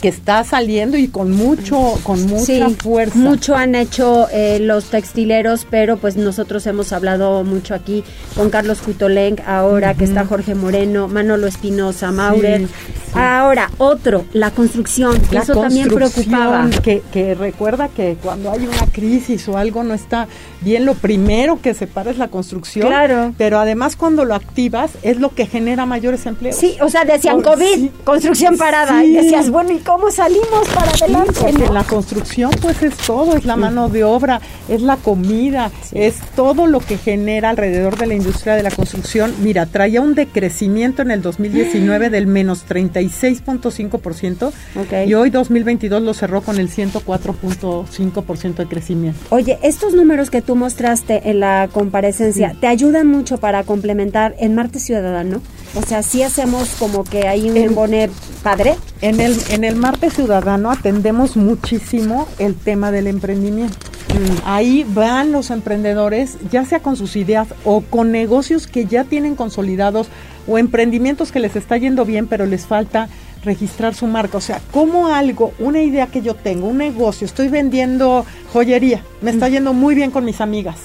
[0.00, 3.18] que está saliendo y con mucho con mucha fuerza.
[3.18, 8.04] Mucho han hecho eh, los textileros, pero pues nosotros hemos hablado mucho aquí
[8.36, 12.68] con Carlos Jutoleng, ahora que está Jorge Moreno, Manolo Espinosa, Maurer.
[13.14, 16.68] Ahora, otro, la construcción, eso también preocupaba.
[16.82, 20.26] Que, que recuerda que cuando hay una crisis o algo no está
[20.62, 22.88] bien, lo primero que se para es la construcción.
[22.88, 23.32] Claro.
[23.38, 26.56] Pero además cuando lo activas es lo que genera mayores empleos.
[26.56, 31.54] Sí, o sea, decían COVID, construcción parada, y decías, bueno, ¿y cómo salimos para adelante.
[31.72, 36.66] La construcción, pues es todo, es la mano de obra, es la comida, es todo
[36.66, 39.34] lo que genera alrededor de la industria de la construcción.
[39.42, 45.08] Mira, traía un decrecimiento en el 2019 del menos 36.5% okay.
[45.08, 49.20] y hoy 2022 lo cerró con el 104.5% de crecimiento.
[49.30, 54.54] Oye, estos números que tú mostraste en la comparecencia, ¿te ayudan mucho para complementar en
[54.54, 55.40] Marte Ciudadano?
[55.74, 58.08] O sea, sí hacemos como que hay un embone
[58.42, 58.76] padre.
[59.00, 63.76] En el, en el Marte Ciudadano atendemos muchísimo el tema del emprendimiento.
[64.08, 64.42] Mm.
[64.44, 69.34] Ahí van los emprendedores, ya sea con sus ideas o con negocios que ya tienen
[69.34, 70.08] consolidados
[70.46, 73.08] o emprendimientos que les está yendo bien, pero les falta
[73.44, 74.38] registrar su marca.
[74.38, 79.30] O sea, como algo, una idea que yo tengo, un negocio, estoy vendiendo joyería, me
[79.30, 80.76] está yendo muy bien con mis amigas.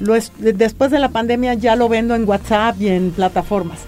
[0.00, 3.80] lo es, después de la pandemia ya lo vendo en WhatsApp y en plataformas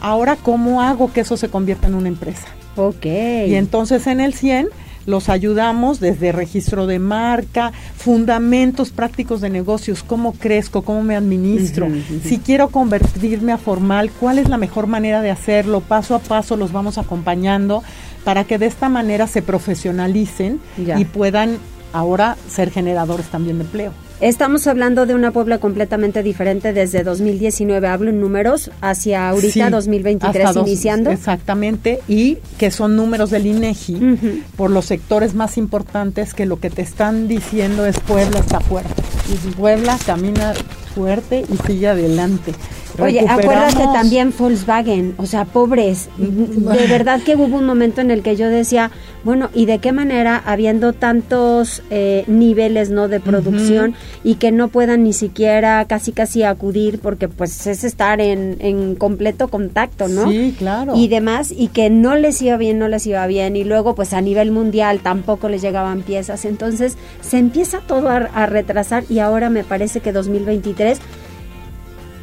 [0.00, 2.46] Ahora, ¿cómo hago que eso se convierta en una empresa?
[2.76, 3.04] Ok.
[3.04, 4.68] Y entonces en el 100
[5.06, 11.88] los ayudamos desde registro de marca, fundamentos prácticos de negocios, cómo crezco, cómo me administro.
[12.24, 15.80] Si quiero convertirme a formal, ¿cuál es la mejor manera de hacerlo?
[15.80, 17.82] Paso a paso los vamos acompañando
[18.24, 21.58] para que de esta manera se profesionalicen y puedan
[21.96, 23.92] ahora ser generadores también de empleo.
[24.20, 30.56] Estamos hablando de una Puebla completamente diferente desde 2019, hablo en números, hacia ahorita 2023
[30.56, 31.10] iniciando.
[31.10, 36.70] exactamente, y que son números del INEGI por los sectores más importantes que lo que
[36.70, 39.02] te están diciendo es Puebla está fuerte.
[39.30, 40.54] Y Puebla camina
[40.94, 42.54] fuerte y sigue adelante.
[42.98, 46.08] Oye, acuérdate también Volkswagen, o sea, pobres.
[46.18, 48.90] De verdad que hubo un momento en el que yo decía,
[49.24, 54.68] bueno, ¿y de qué manera, habiendo tantos eh, niveles no de producción y que no
[54.68, 60.30] puedan ni siquiera casi casi acudir, porque pues es estar en, en completo contacto, ¿no?
[60.30, 60.94] Sí, claro.
[60.96, 64.12] Y demás, y que no les iba bien, no les iba bien, y luego pues
[64.12, 66.44] a nivel mundial tampoco les llegaban piezas.
[66.44, 71.00] Entonces se empieza todo a, a retrasar y ahora me parece que 2023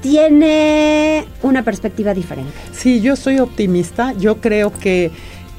[0.03, 2.53] tiene una perspectiva diferente.
[2.73, 4.13] Sí, yo soy optimista.
[4.13, 5.11] Yo creo que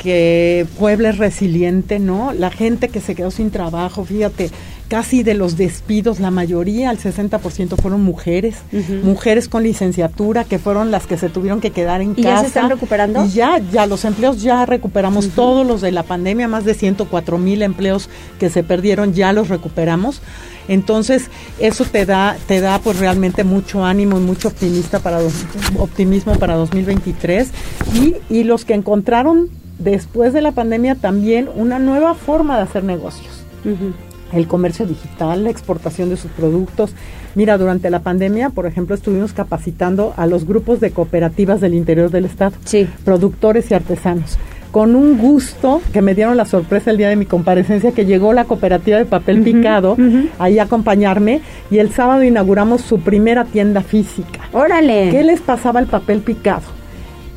[0.05, 2.35] que Puebla es resiliente, ¿no?
[2.35, 4.51] La gente que se quedó sin trabajo, fíjate,
[4.88, 8.57] casi de los despidos, la mayoría, el 60% fueron mujeres,
[9.03, 12.21] mujeres con licenciatura, que fueron las que se tuvieron que quedar en casa.
[12.21, 13.25] ¿Y ya se están recuperando?
[13.25, 17.38] Y ya, ya los empleos ya recuperamos todos los de la pandemia, más de 104
[17.38, 20.21] mil empleos que se perdieron, ya los recuperamos.
[20.69, 25.19] Entonces, eso te da, te da pues realmente mucho ánimo y mucho optimista para
[25.79, 27.49] optimismo para 2023.
[27.95, 32.85] Y, y los que encontraron después de la pandemia también una nueva forma de hacer
[32.85, 33.45] negocios.
[34.33, 36.93] El comercio digital, la exportación de sus productos.
[37.35, 42.11] Mira, durante la pandemia, por ejemplo, estuvimos capacitando a los grupos de cooperativas del interior
[42.11, 42.89] del estado, sí.
[43.05, 44.39] productores y artesanos
[44.75, 48.33] con un gusto que me dieron la sorpresa el día de mi comparecencia que llegó
[48.33, 49.97] la cooperativa de papel picado
[50.41, 54.41] ahí a acompañarme y el sábado inauguramos su primera tienda física.
[54.53, 55.11] Órale.
[55.13, 56.74] ¿Qué les pasaba el papel picado?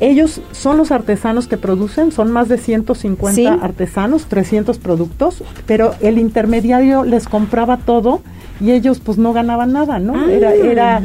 [0.00, 6.18] Ellos son los artesanos que producen, son más de 150 artesanos, 300 productos, pero el
[6.18, 8.22] intermediario les compraba todo
[8.60, 10.14] y ellos pues no ganaban nada, ¿no?
[10.16, 11.02] Ah, era era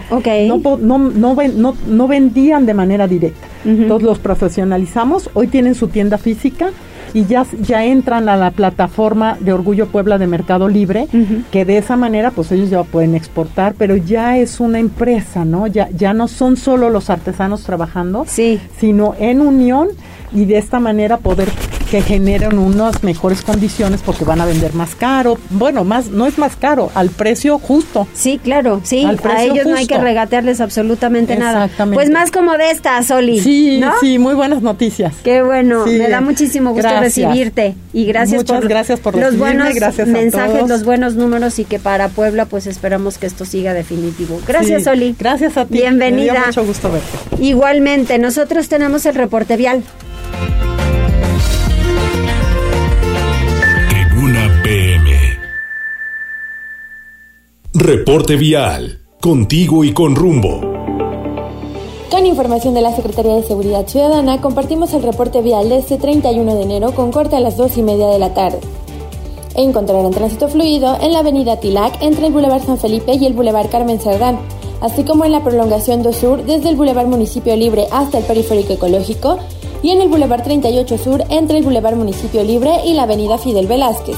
[0.47, 3.47] no, no, no, no, vendían de manera directa.
[3.65, 6.71] Entonces los profesionalizamos, hoy tienen su tienda física
[7.13, 11.07] y ya, ya entran a la plataforma de Orgullo Puebla de Mercado Libre,
[11.51, 15.67] que de esa manera pues ellos ya pueden exportar, pero ya es una empresa, ¿no?
[15.67, 18.59] Ya, ya no son solo los artesanos trabajando, sí.
[18.79, 19.89] sino en unión
[20.33, 21.49] y de esta manera poder
[21.93, 25.37] que generen unas mejores condiciones porque van a vender más caro.
[25.51, 28.07] Bueno, más no es más caro, al precio justo.
[28.15, 29.05] Sí, claro, sí.
[29.05, 31.69] a ellos no hay que regatearles absolutamente nada.
[31.93, 33.39] Pues más como de esta, Soli.
[33.41, 35.13] Sí, sí, muy buenas noticias.
[35.23, 39.75] Qué bueno, me da muchísimo gusto recibirte y gracias Muchas por gracias por los buenos
[39.75, 44.41] gracias mensajes, los buenos números y que para Puebla pues esperamos que esto siga definitivo.
[44.47, 45.15] Gracias, Soli.
[45.19, 45.75] Gracias a ti.
[45.75, 46.33] Bienvenida.
[46.33, 47.07] Me mucho gusto verte.
[47.39, 49.83] Igualmente, nosotros tenemos el reporte vial.
[57.73, 59.01] Reporte vial.
[59.19, 60.61] Contigo y con rumbo.
[62.09, 66.55] Con información de la Secretaría de Seguridad Ciudadana, compartimos el reporte vial de este 31
[66.55, 68.61] de enero con corte a las 2 y media de la tarde.
[69.55, 73.69] Encontrarán tránsito fluido en la avenida Tilac entre el Boulevard San Felipe y el Boulevard
[73.69, 74.39] Carmen Cerdán,
[74.79, 78.71] así como en la prolongación 2 Sur desde el Boulevard Municipio Libre hasta el Periférico
[78.71, 79.39] Ecológico
[79.81, 83.67] y en el Boulevard 38 Sur entre el Boulevard Municipio Libre y la avenida Fidel
[83.67, 84.15] Velázquez.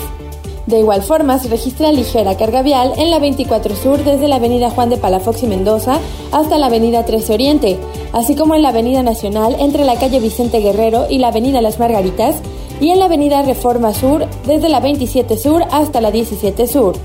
[0.67, 4.71] De igual forma, se registra ligera carga vial en la 24 Sur desde la avenida
[4.71, 5.99] Juan de Palafox y Mendoza
[6.31, 7.77] hasta la avenida 13 Oriente,
[8.13, 11.77] así como en la avenida Nacional entre la calle Vicente Guerrero y la avenida Las
[11.77, 12.37] Margaritas
[12.81, 16.95] y en la avenida Reforma Sur desde la 27 Sur hasta la 17 Sur.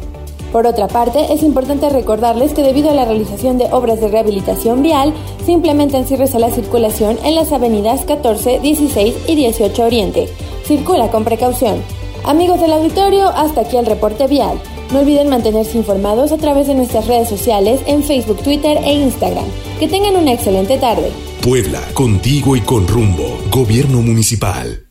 [0.53, 4.83] Por otra parte, es importante recordarles que debido a la realización de obras de rehabilitación
[4.83, 5.13] vial,
[5.45, 10.29] se implementan a la circulación en las avenidas 14, 16 y 18 Oriente.
[10.65, 12.00] Circula con precaución.
[12.25, 14.61] Amigos del auditorio, hasta aquí el reporte vial.
[14.93, 19.47] No olviden mantenerse informados a través de nuestras redes sociales en Facebook, Twitter e Instagram.
[19.79, 21.11] Que tengan una excelente tarde.
[21.43, 23.39] Puebla, contigo y con rumbo.
[23.51, 24.87] Gobierno Municipal.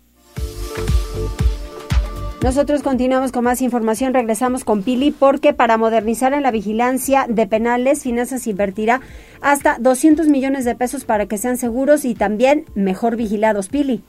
[2.42, 7.46] Nosotros continuamos con más información, regresamos con Pili porque para modernizar en la vigilancia de
[7.46, 9.02] penales, Finanzas invertirá
[9.42, 13.68] hasta 200 millones de pesos para que sean seguros y también mejor vigilados.
[13.68, 14.02] Pili.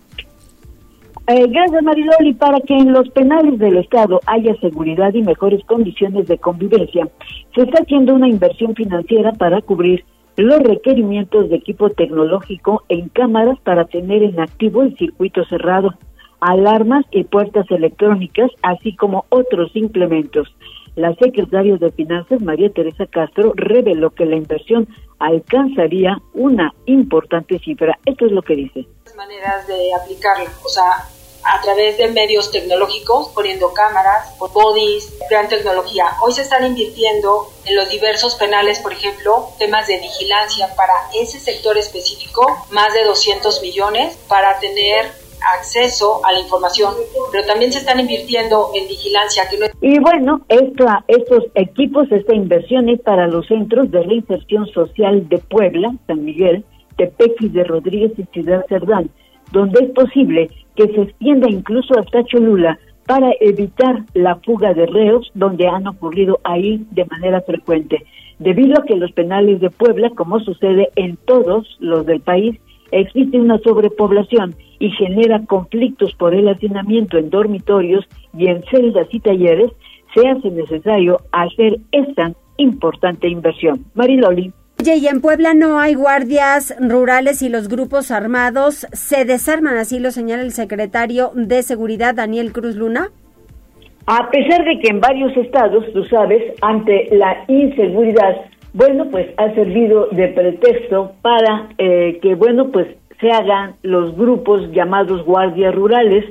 [1.33, 2.35] Eh, gracias Mariloli.
[2.35, 7.09] Para que en los penales del Estado haya seguridad y mejores condiciones de convivencia,
[7.55, 10.05] se está haciendo una inversión financiera para cubrir
[10.37, 15.95] los requerimientos de equipo tecnológico en cámaras para tener en activo el circuito cerrado
[16.41, 20.49] alarmas y puertas electrónicas, así como otros implementos.
[20.97, 24.89] La secretaria de Finanzas, María Teresa Castro, reveló que la inversión
[25.21, 27.97] alcanzaría una importante cifra.
[28.05, 28.87] Esto es lo que dice.
[29.17, 36.07] Maneras de aplicarlo, o sea, a través de medios tecnológicos, poniendo cámaras, bodies, gran tecnología.
[36.23, 41.39] Hoy se están invirtiendo en los diversos penales, por ejemplo, temas de vigilancia para ese
[41.39, 45.07] sector específico, más de 200 millones para tener
[45.59, 46.95] acceso a la información,
[47.33, 49.45] pero también se están invirtiendo en vigilancia.
[49.49, 55.39] Que Y bueno, estos equipos, esta inversión es para los centros de reinserción social de
[55.39, 56.65] Puebla, San Miguel,
[56.97, 59.11] Tepequis de Rodríguez y Ciudad Cerdán,
[59.53, 65.31] donde es posible que se extienda incluso hasta Cholula para evitar la fuga de reos
[65.35, 68.05] donde han ocurrido ahí de manera frecuente.
[68.39, 72.59] Debido a que los penales de Puebla, como sucede en todos los del país,
[72.93, 79.21] existe una sobrepoblación y genera conflictos por el hacinamiento en dormitorios y en celdas y
[79.21, 79.71] talleres,
[80.15, 83.85] se hace necesario hacer esta importante inversión.
[83.95, 84.53] Mariloli.
[84.81, 89.99] Oye, y en Puebla no hay guardias rurales y los grupos armados se desarman, así
[89.99, 93.11] lo señala el secretario de Seguridad, Daniel Cruz Luna.
[94.07, 98.37] A pesar de que en varios estados, tú sabes, ante la inseguridad,
[98.73, 102.87] bueno, pues ha servido de pretexto para eh, que, bueno, pues
[103.21, 106.25] se hagan los grupos llamados guardias rurales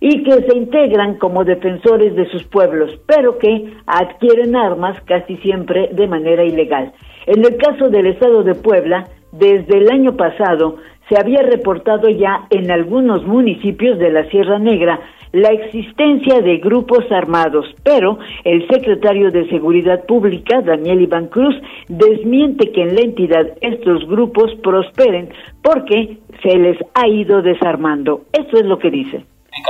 [0.00, 5.90] y que se integran como defensores de sus pueblos, pero que adquieren armas casi siempre
[5.92, 6.92] de manera ilegal.
[7.26, 10.76] En el caso del estado de Puebla, desde el año pasado
[11.08, 15.00] se había reportado ya en algunos municipios de la Sierra Negra
[15.32, 21.54] la existencia de grupos armados, pero el secretario de Seguridad Pública, Daniel Iván Cruz,
[21.88, 25.30] desmiente que en la entidad estos grupos prosperen
[25.62, 28.22] porque se les ha ido desarmando.
[28.32, 29.24] Eso es lo que dice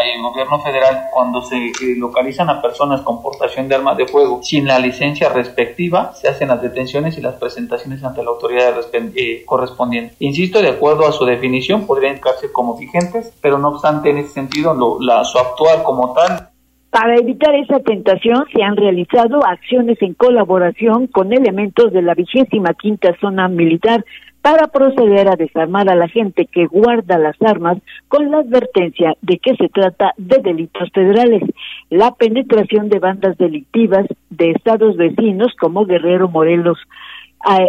[0.07, 4.07] y el gobierno federal cuando se eh, localizan a personas con portación de armas de
[4.07, 8.75] fuego sin la licencia respectiva se hacen las detenciones y las presentaciones ante la autoridad
[8.93, 10.15] eh, correspondiente.
[10.21, 14.31] Insisto, de acuerdo a su definición podrían quedarse como vigentes, pero no obstante en ese
[14.31, 16.49] sentido la, su actual como tal
[16.91, 22.75] para evitar esa tentación se han realizado acciones en colaboración con elementos de la vigésima
[22.75, 24.05] quinta zona militar
[24.43, 27.78] para proceder a desarmar a la gente que guarda las armas
[28.09, 31.43] con la advertencia de que se trata de delitos federales.
[31.91, 36.78] La penetración de bandas delictivas de estados vecinos como Guerrero, Morelos,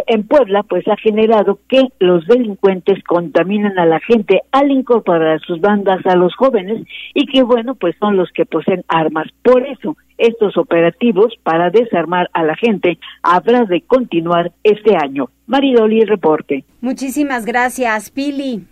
[0.06, 5.60] en Puebla, pues ha generado que los delincuentes contaminan a la gente al incorporar sus
[5.60, 9.28] bandas a los jóvenes y que, bueno, pues son los que poseen armas.
[9.42, 15.30] Por eso, estos operativos para desarmar a la gente habrá de continuar este año.
[15.46, 16.64] Maridoli, reporte.
[16.80, 18.66] Muchísimas gracias, Pili.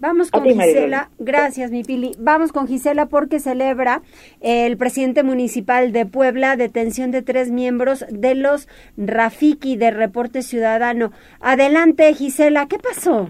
[0.00, 1.10] Vamos con Gisela.
[1.18, 2.12] Gracias, mi Pili.
[2.18, 4.00] Vamos con Gisela porque celebra
[4.40, 11.12] el presidente municipal de Puebla detención de tres miembros de los Rafiki de Reporte Ciudadano.
[11.40, 12.66] Adelante, Gisela.
[12.66, 13.28] ¿Qué pasó?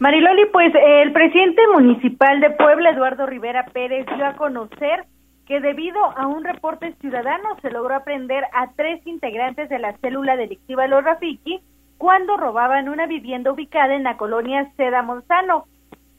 [0.00, 5.04] Mariloli, pues el presidente municipal de Puebla, Eduardo Rivera Pérez, dio a conocer
[5.46, 10.36] que debido a un reporte ciudadano se logró aprender a tres integrantes de la célula
[10.36, 11.60] delictiva Los Rafiki
[11.98, 15.66] cuando robaban una vivienda ubicada en la colonia Seda Monzano.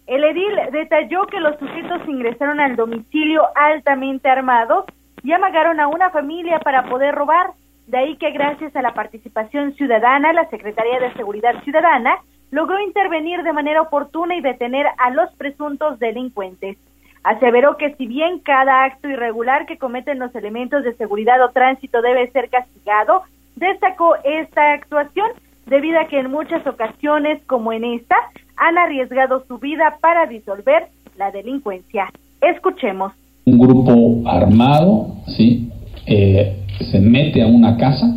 [0.06, 4.86] El edil detalló que los sujetos ingresaron al domicilio altamente armados
[5.24, 7.52] y amagaron a una familia para poder robar.
[7.88, 12.18] De ahí que gracias a la participación ciudadana, la Secretaría de Seguridad Ciudadana
[12.52, 16.78] logró intervenir de manera oportuna y detener a los presuntos delincuentes.
[17.24, 22.02] Aseveró que si bien cada acto irregular que cometen los elementos de seguridad o tránsito
[22.02, 23.24] debe ser castigado,
[23.56, 25.30] destacó esta actuación
[25.70, 28.16] debido a que en muchas ocasiones, como en esta,
[28.58, 32.08] han arriesgado su vida para disolver la delincuencia.
[32.42, 33.14] Escuchemos.
[33.46, 35.70] Un grupo armado, ¿sí?
[36.06, 36.58] Eh,
[36.92, 38.16] se mete a una casa,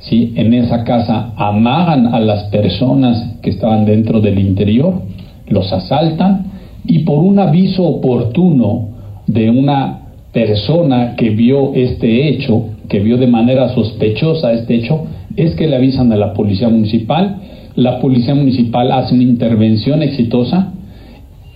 [0.00, 0.32] ¿sí?
[0.36, 5.02] En esa casa amagan a las personas que estaban dentro del interior,
[5.46, 6.46] los asaltan
[6.84, 8.88] y por un aviso oportuno
[9.26, 10.00] de una
[10.32, 15.06] persona que vio este hecho, que vio de manera sospechosa este hecho,
[15.42, 17.40] es que le avisan a la policía municipal,
[17.74, 20.72] la policía municipal hace una intervención exitosa,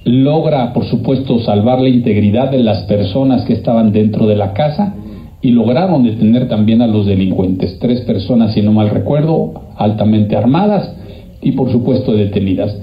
[0.05, 4.95] logra por supuesto salvar la integridad de las personas que estaban dentro de la casa
[5.41, 10.97] y lograron detener también a los delincuentes, tres personas si no mal recuerdo, altamente armadas
[11.43, 12.75] y por supuesto detenidas.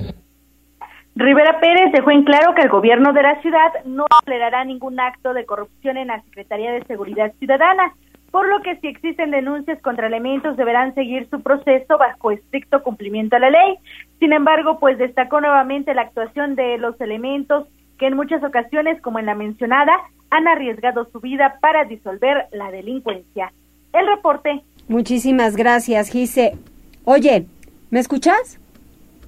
[1.15, 5.33] Rivera Pérez dejó en claro que el gobierno de la ciudad no tolerará ningún acto
[5.33, 7.93] de corrupción en la Secretaría de Seguridad Ciudadana,
[8.32, 13.36] por lo que si existen denuncias contra elementos deberán seguir su proceso bajo estricto cumplimiento
[13.36, 13.75] a la ley.
[14.19, 17.67] Sin embargo, pues destacó nuevamente la actuación de los elementos
[17.99, 19.91] que en muchas ocasiones, como en la mencionada,
[20.29, 23.51] han arriesgado su vida para disolver la delincuencia.
[23.93, 24.61] El reporte.
[24.88, 26.57] Muchísimas gracias, Gise.
[27.03, 27.45] Oye,
[27.89, 28.61] ¿me escuchas?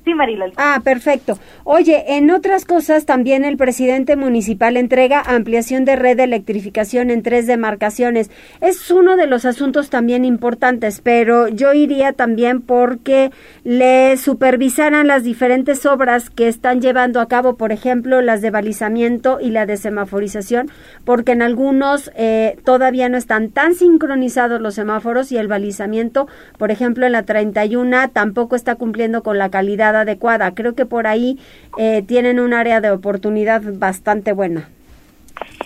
[0.03, 0.13] Sí.
[0.57, 1.39] Ah, perfecto.
[1.63, 7.23] Oye, en otras cosas también el presidente municipal entrega ampliación de red de electrificación en
[7.23, 8.29] tres demarcaciones.
[8.61, 13.31] Es uno de los asuntos también importantes, pero yo iría también porque
[13.63, 19.39] le supervisaran las diferentes obras que están llevando a cabo, por ejemplo, las de balizamiento
[19.41, 20.69] y la de semaforización,
[21.05, 26.27] porque en algunos eh, todavía no están tan sincronizados los semáforos y el balizamiento,
[26.57, 30.53] por ejemplo, en la 31 tampoco está cumpliendo con la calidad adecuada.
[30.53, 31.39] Creo que por ahí
[31.77, 34.69] eh, tienen un área de oportunidad bastante buena.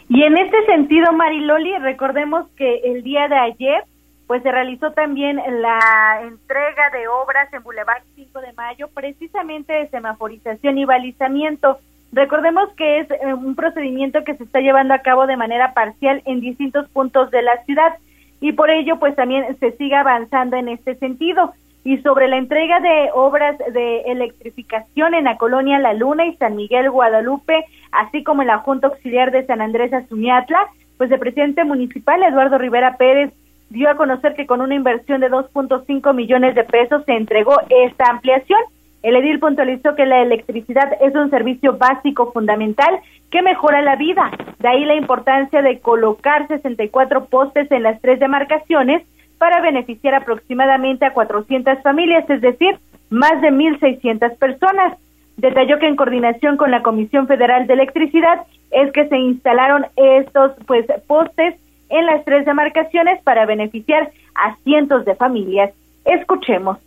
[0.10, 3.84] Y en este sentido, Mariloli, recordemos que el día de ayer
[4.28, 9.88] pues se realizó también la entrega de obras en Boulevard 5 de Mayo, precisamente de
[9.88, 11.80] semaforización y balizamiento.
[12.12, 16.22] Recordemos que es eh, un procedimiento que se está llevando a cabo de manera parcial
[16.26, 17.98] en distintos puntos de la ciudad
[18.42, 21.54] y por ello pues también se sigue avanzando en este sentido
[21.88, 26.58] y sobre la entrega de obras de electrificación en la colonia La Luna y San
[26.58, 27.64] Miguel Guadalupe,
[27.94, 30.68] así como en la Junta Auxiliar de San Andrés Azumiatla,
[30.98, 33.32] pues el presidente municipal Eduardo Rivera Pérez
[33.70, 38.10] dio a conocer que con una inversión de 2.5 millones de pesos se entregó esta
[38.10, 38.60] ampliación.
[39.02, 43.00] El edil puntualizó que la electricidad es un servicio básico fundamental
[43.32, 44.30] que mejora la vida.
[44.60, 49.04] De ahí la importancia de colocar 64 postes en las tres demarcaciones
[49.38, 52.78] para beneficiar aproximadamente a 400 familias, es decir,
[53.10, 54.98] más de 1.600 personas.
[55.38, 60.52] Detalló que en coordinación con la Comisión Federal de Electricidad es que se instalaron estos
[60.66, 61.56] pues postes
[61.90, 65.72] en las tres demarcaciones para beneficiar a cientos de familias.
[66.06, 66.78] Escuchemos.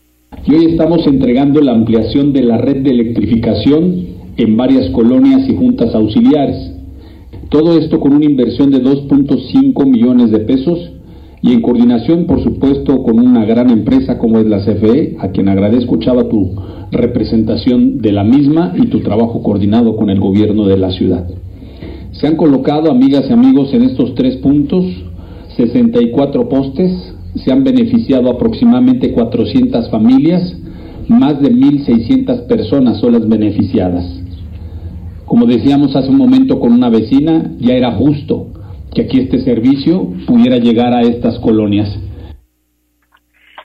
[0.46, 5.56] Y hoy estamos entregando la ampliación de la red de electrificación en varias colonias y
[5.56, 6.74] juntas auxiliares.
[7.50, 10.92] Todo esto con una inversión de 2.5 millones de pesos
[11.42, 15.48] y en coordinación, por supuesto, con una gran empresa como es la CFE, a quien
[15.48, 16.54] agradezco, Chava, tu
[16.90, 21.26] representación de la misma y tu trabajo coordinado con el gobierno de la ciudad.
[22.12, 24.84] Se han colocado, amigas y amigos, en estos tres puntos
[25.56, 30.56] 64 postes, se han beneficiado aproximadamente 400 familias,
[31.08, 34.04] más de 1.600 personas son las beneficiadas.
[35.24, 38.48] Como decíamos hace un momento con una vecina, ya era justo
[38.94, 41.88] que aquí este servicio pudiera llegar a estas colonias.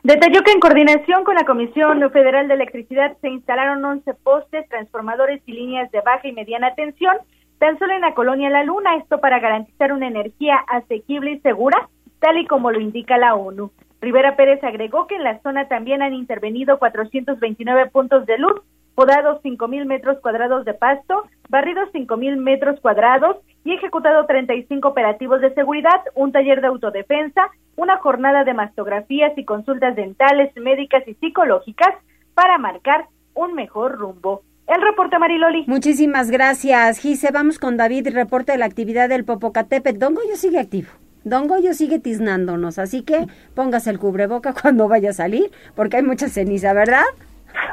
[0.04, 5.42] Detalló que en coordinación con la Comisión Federal de Electricidad se instalaron 11 postes, transformadores
[5.48, 7.16] y líneas de baja y mediana tensión,
[7.58, 11.90] tan solo en la colonia La Luna, esto para garantizar una energía asequible y segura,
[12.20, 13.72] tal y como lo indica la ONU.
[14.00, 18.62] Rivera Pérez agregó que en la zona también han intervenido 429 puntos de luz,
[18.96, 25.54] podados 5.000 metros cuadrados de pasto, barridos 5.000 metros cuadrados y ejecutado 35 operativos de
[25.54, 31.94] seguridad, un taller de autodefensa, una jornada de mastografías y consultas dentales, médicas y psicológicas
[32.34, 34.42] para marcar un mejor rumbo.
[34.68, 35.66] El reporte Mariloli.
[35.68, 37.30] Muchísimas gracias, Gise.
[37.32, 40.00] Vamos con David, reporte de la actividad del Popocatépetl.
[40.00, 40.90] Don Goyo sigue activo.
[41.24, 46.04] Don Goyo sigue tiznándonos, así que póngase el cubreboca cuando vaya a salir, porque hay
[46.04, 47.04] mucha ceniza, ¿verdad?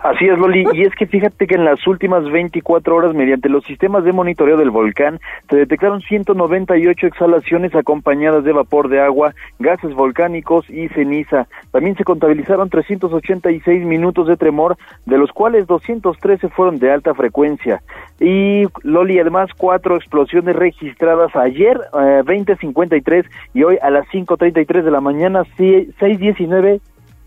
[0.02, 0.64] Así es, Loli.
[0.72, 4.56] Y es que fíjate que en las últimas 24 horas, mediante los sistemas de monitoreo
[4.56, 11.46] del volcán, se detectaron 198 exhalaciones acompañadas de vapor de agua, gases volcánicos y ceniza.
[11.70, 14.76] También se contabilizaron 386 minutos de tremor,
[15.06, 17.82] de los cuales 213 fueron de alta frecuencia.
[18.20, 23.24] Y, Loli, además, cuatro explosiones registradas ayer, eh, 20.53,
[23.54, 26.80] y hoy a las 5.33 de la mañana, 6.19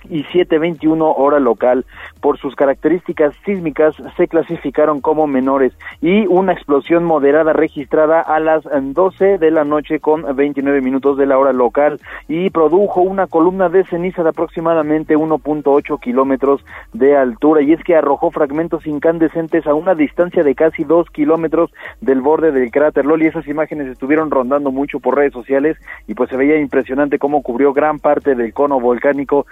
[0.10, 1.86] y 7.21 hora local.
[2.22, 8.64] Por sus características sísmicas se clasificaron como menores y una explosión moderada registrada a las
[8.64, 13.70] 12 de la noche con 29 minutos de la hora local y produjo una columna
[13.70, 19.74] de ceniza de aproximadamente 1.8 kilómetros de altura y es que arrojó fragmentos incandescentes a
[19.74, 23.28] una distancia de casi 2 kilómetros del borde del cráter Loli.
[23.28, 25.78] Esas imágenes estuvieron rondando mucho por redes sociales
[26.08, 29.46] y pues se veía impresionante cómo cubrió gran parte del cono volcánico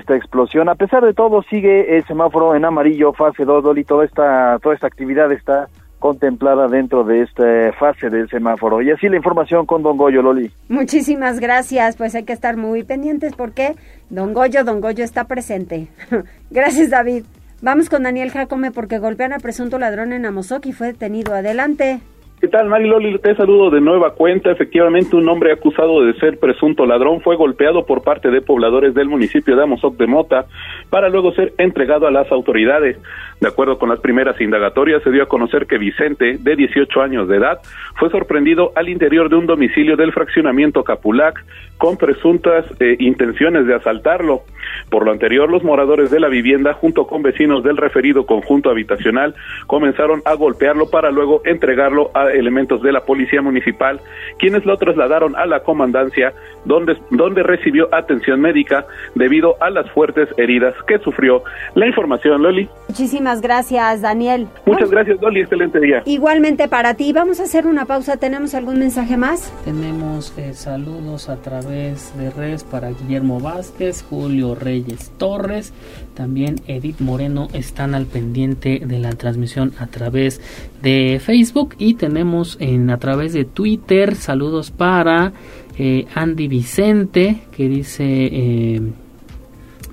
[0.00, 0.68] esta explosión.
[0.68, 3.84] A pesar de todo, sigue el semáforo en amarillo, fase 2, Loli.
[3.84, 5.68] Toda esta, toda esta actividad está
[6.00, 8.82] contemplada dentro de esta fase del semáforo.
[8.82, 10.50] Y así la información con Don Goyo, Loli.
[10.68, 13.76] Muchísimas gracias, pues hay que estar muy pendientes porque
[14.08, 15.88] Don Goyo, Don Goyo está presente.
[16.50, 17.24] gracias, David.
[17.62, 21.34] Vamos con Daniel Jacome porque golpean a presunto ladrón en Amozoc y fue detenido.
[21.34, 22.00] Adelante.
[22.40, 23.18] ¿Qué tal, Mari Loli?
[23.18, 24.50] Te saludo de nueva cuenta.
[24.50, 29.10] Efectivamente, un hombre acusado de ser presunto ladrón fue golpeado por parte de pobladores del
[29.10, 30.46] municipio de Amozoc de Mota
[30.88, 32.96] para luego ser entregado a las autoridades.
[33.40, 37.28] De acuerdo con las primeras indagatorias, se dio a conocer que Vicente, de 18 años
[37.28, 37.58] de edad,
[37.96, 41.44] fue sorprendido al interior de un domicilio del fraccionamiento Capulac
[41.76, 44.44] con presuntas eh, intenciones de asaltarlo.
[44.90, 49.34] Por lo anterior, los moradores de la vivienda, junto con vecinos del referido conjunto habitacional,
[49.66, 54.00] comenzaron a golpearlo para luego entregarlo a elementos de la policía municipal,
[54.38, 56.32] quienes lo trasladaron a la comandancia,
[56.64, 61.42] donde, donde recibió atención médica debido a las fuertes heridas que sufrió.
[61.74, 62.68] La información, Loli.
[62.88, 64.46] Muchísimas gracias, Daniel.
[64.66, 65.40] Muchas gracias, Loli.
[65.40, 66.02] Excelente día.
[66.04, 67.12] Igualmente para ti.
[67.12, 68.16] Vamos a hacer una pausa.
[68.16, 69.52] ¿Tenemos algún mensaje más?
[69.64, 75.72] Tenemos eh, saludos a través de redes para Guillermo Vázquez, Julio Reyes Torres,
[76.14, 80.40] también Edith Moreno están al pendiente de la transmisión a través
[80.82, 82.19] de Facebook y tenemos
[82.60, 85.32] en a través de Twitter saludos para
[85.78, 88.80] eh, Andy Vicente que dice eh,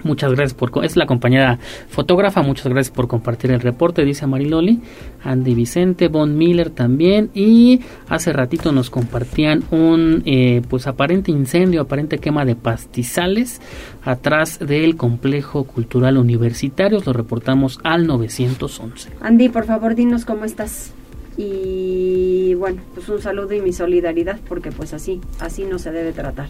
[0.04, 0.86] Muchas gracias por...
[0.86, 1.60] Es la compañera
[1.90, 4.80] fotógrafa, muchas gracias por compartir el reporte, dice Mariloli.
[5.24, 7.30] Andy Vicente, Von Miller también.
[7.34, 13.62] Y hace ratito nos compartían un eh, pues aparente incendio, aparente quema de pastizales
[14.04, 17.02] atrás del complejo cultural universitario.
[17.06, 19.10] Lo reportamos al 911.
[19.22, 20.94] Andy, por favor, dinos cómo estás
[21.38, 26.12] y bueno, pues un saludo y mi solidaridad porque pues así, así no se debe
[26.12, 26.48] tratar.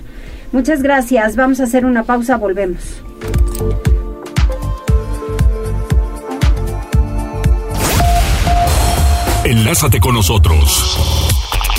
[0.51, 3.01] Muchas gracias, vamos a hacer una pausa, volvemos.
[9.43, 10.97] Enlázate con nosotros.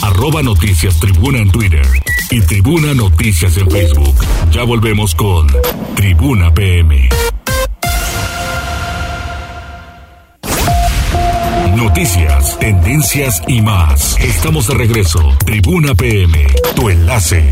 [0.02, 1.86] Arroba Noticias Tribuna en Twitter
[2.30, 4.14] y Tribuna Noticias en Facebook.
[4.50, 5.46] Ya volvemos con
[5.94, 7.08] Tribuna PM.
[11.88, 14.20] Noticias, tendencias y más.
[14.20, 15.20] Estamos de regreso.
[15.46, 17.42] Tribuna PM, tu enlace.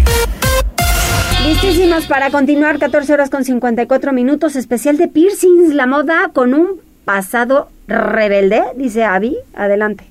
[1.43, 6.83] Listísimas para continuar, 14 horas con 54 minutos, especial de piercings, la moda con un
[7.07, 9.39] pasado rebelde, dice Abby.
[9.55, 10.05] Adelante.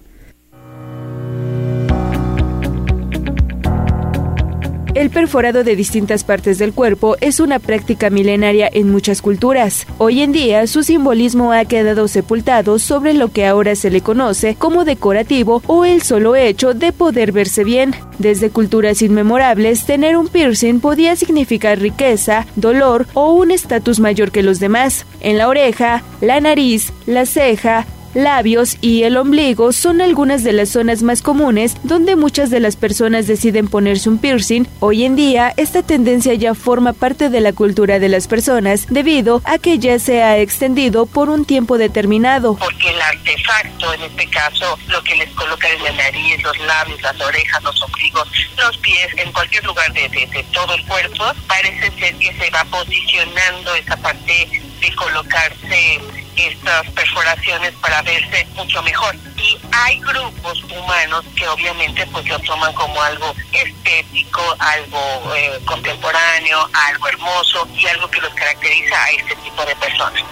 [4.96, 9.86] El perforado de distintas partes del cuerpo es una práctica milenaria en muchas culturas.
[9.98, 14.56] Hoy en día, su simbolismo ha quedado sepultado sobre lo que ahora se le conoce
[14.56, 17.94] como decorativo o el solo hecho de poder verse bien.
[18.20, 24.44] Desde culturas inmemorables, tener un piercing podía significar riqueza, dolor o un estatus mayor que
[24.44, 25.06] los demás.
[25.20, 27.86] En la oreja, la nariz, la ceja,
[28.16, 32.76] labios y el ombligo son algunas de las zonas más comunes donde muchas de las
[32.76, 34.66] personas deciden ponerse un piercing.
[34.80, 39.42] Hoy en día, esta tendencia ya forma parte de la cultura de las personas debido
[39.44, 42.56] a que ya se ha extendido por un tiempo determinado.
[42.56, 47.02] Porque el artefacto, en este caso, lo que les colocan en la nariz, los labios,
[47.02, 51.92] las orejas, los ombligos, los pies, en cualquier lugar de, de todo el cuerpo, parece
[52.00, 54.48] ser que se va posicionando esa parte
[54.80, 56.00] de colocarse
[56.36, 59.16] estas perforaciones para verse mucho mejor.
[59.38, 66.70] Y hay grupos humanos que obviamente pues lo toman como algo estético, algo eh, contemporáneo,
[66.74, 70.24] algo hermoso y algo que los caracteriza a este tipo de personas.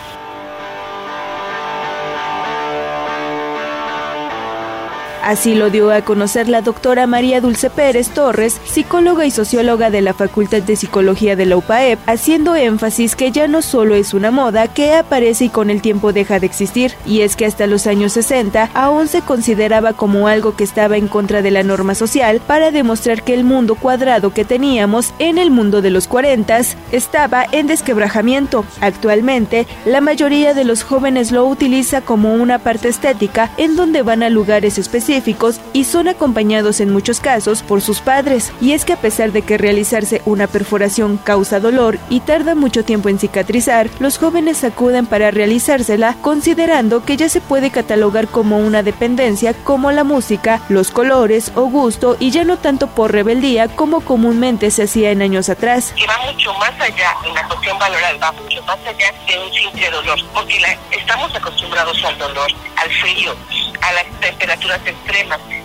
[5.24, 10.01] Así lo dio a conocer la doctora María Dulce Pérez Torres, psicóloga y socióloga de
[10.01, 14.32] la Facultad de Psicología de la UPAEP, haciendo énfasis que ya no solo es una
[14.32, 17.88] moda que aparece y con el tiempo deja de existir, y es que hasta los
[17.88, 22.41] años 60 aún se consideraba como algo que estaba en contra de la norma social
[22.45, 26.43] para demostrar que el mundo cuadrado que teníamos en el mundo de los 40
[26.91, 28.65] estaba en desquebrajamiento.
[28.82, 34.21] Actualmente, la mayoría de los jóvenes lo utiliza como una parte estética en donde van
[34.21, 38.51] a lugares especiales específicos y son acompañados en muchos casos por sus padres.
[38.61, 42.84] Y es que a pesar de que realizarse una perforación causa dolor y tarda mucho
[42.84, 48.57] tiempo en cicatrizar, los jóvenes acuden para realizársela considerando que ya se puede catalogar como
[48.57, 53.68] una dependencia como la música, los colores o gusto y ya no tanto por rebeldía
[53.68, 55.93] como comúnmente se hacía en años atrás.
[55.95, 59.53] Que va mucho más allá, en la cuestión valoral, va mucho más allá de un
[59.53, 60.59] simple dolor, porque
[60.91, 63.36] estamos acostumbrados al dolor, al frío,
[63.82, 64.80] a las temperaturas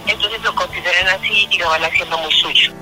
[0.06, 2.72] entonces lo consideran así y lo van haciendo muy suyo.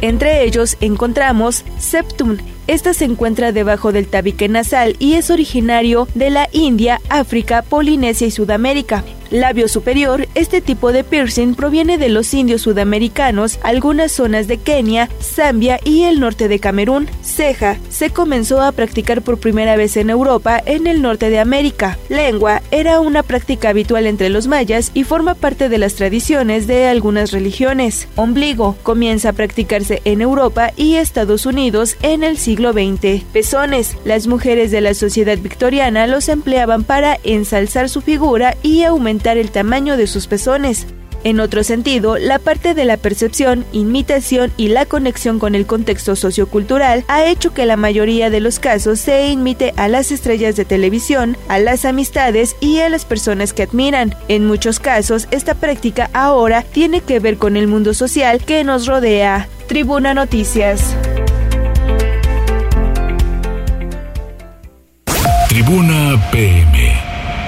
[0.00, 2.36] Entre ellos encontramos Septum.
[2.66, 8.26] Esta se encuentra debajo del tabique nasal y es originario de la India, África, Polinesia
[8.26, 9.04] y Sudamérica
[9.34, 15.08] labio superior, este tipo de piercing proviene de los indios sudamericanos, algunas zonas de Kenia,
[15.20, 17.08] Zambia y el norte de Camerún.
[17.22, 21.98] Ceja se comenzó a practicar por primera vez en Europa, en el norte de América.
[22.08, 26.86] Lengua era una práctica habitual entre los mayas y forma parte de las tradiciones de
[26.86, 28.06] algunas religiones.
[28.14, 33.24] Ombligo comienza a practicarse en Europa y Estados Unidos en el siglo XX.
[33.32, 33.96] Pezones.
[34.04, 39.50] Las mujeres de la sociedad victoriana los empleaban para ensalzar su figura y aumentar el
[39.50, 40.86] tamaño de sus pezones.
[41.24, 46.16] En otro sentido, la parte de la percepción, imitación y la conexión con el contexto
[46.16, 50.66] sociocultural ha hecho que la mayoría de los casos se imite a las estrellas de
[50.66, 54.14] televisión, a las amistades y a las personas que admiran.
[54.28, 58.86] En muchos casos, esta práctica ahora tiene que ver con el mundo social que nos
[58.86, 59.48] rodea.
[59.66, 60.94] Tribuna Noticias.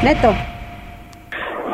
[0.02, 0.34] Neto.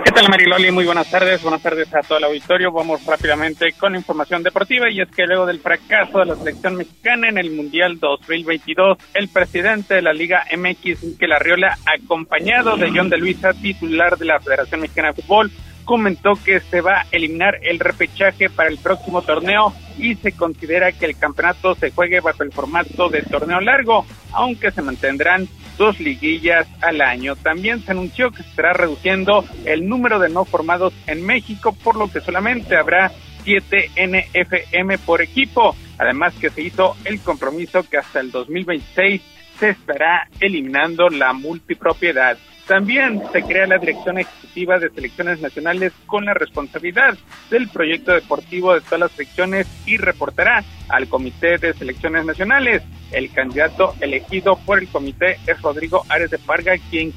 [0.05, 0.71] ¿Qué tal Mariloli?
[0.71, 2.71] Muy buenas tardes, buenas tardes a todo el auditorio.
[2.71, 7.29] Vamos rápidamente con información deportiva y es que luego del fracaso de la selección mexicana
[7.29, 13.11] en el Mundial 2022, el presidente de la Liga MX, Miquel Arriola, acompañado de John
[13.11, 15.51] de Luisa, titular de la Federación Mexicana de Fútbol,
[15.85, 20.93] comentó que se va a eliminar el repechaje para el próximo torneo y se considera
[20.93, 26.01] que el campeonato se juegue bajo el formato de torneo largo, aunque se mantendrán dos
[26.01, 27.37] liguillas al año.
[27.37, 31.97] También se anunció que se estará reduciendo el número de no formados en México, por
[31.97, 33.13] lo que solamente habrá
[33.45, 35.77] siete NFM por equipo.
[35.99, 39.23] Además que se hizo el compromiso que hasta el 2026
[39.63, 42.37] se estará eliminando la multipropiedad.
[42.67, 47.17] También se crea la Dirección Ejecutiva de Selecciones Nacionales con la responsabilidad
[47.49, 52.83] del proyecto deportivo de todas las selecciones y reportará al Comité de Selecciones Nacionales.
[53.13, 57.13] El candidato elegido por el comité es Rodrigo Ares de Parga, quien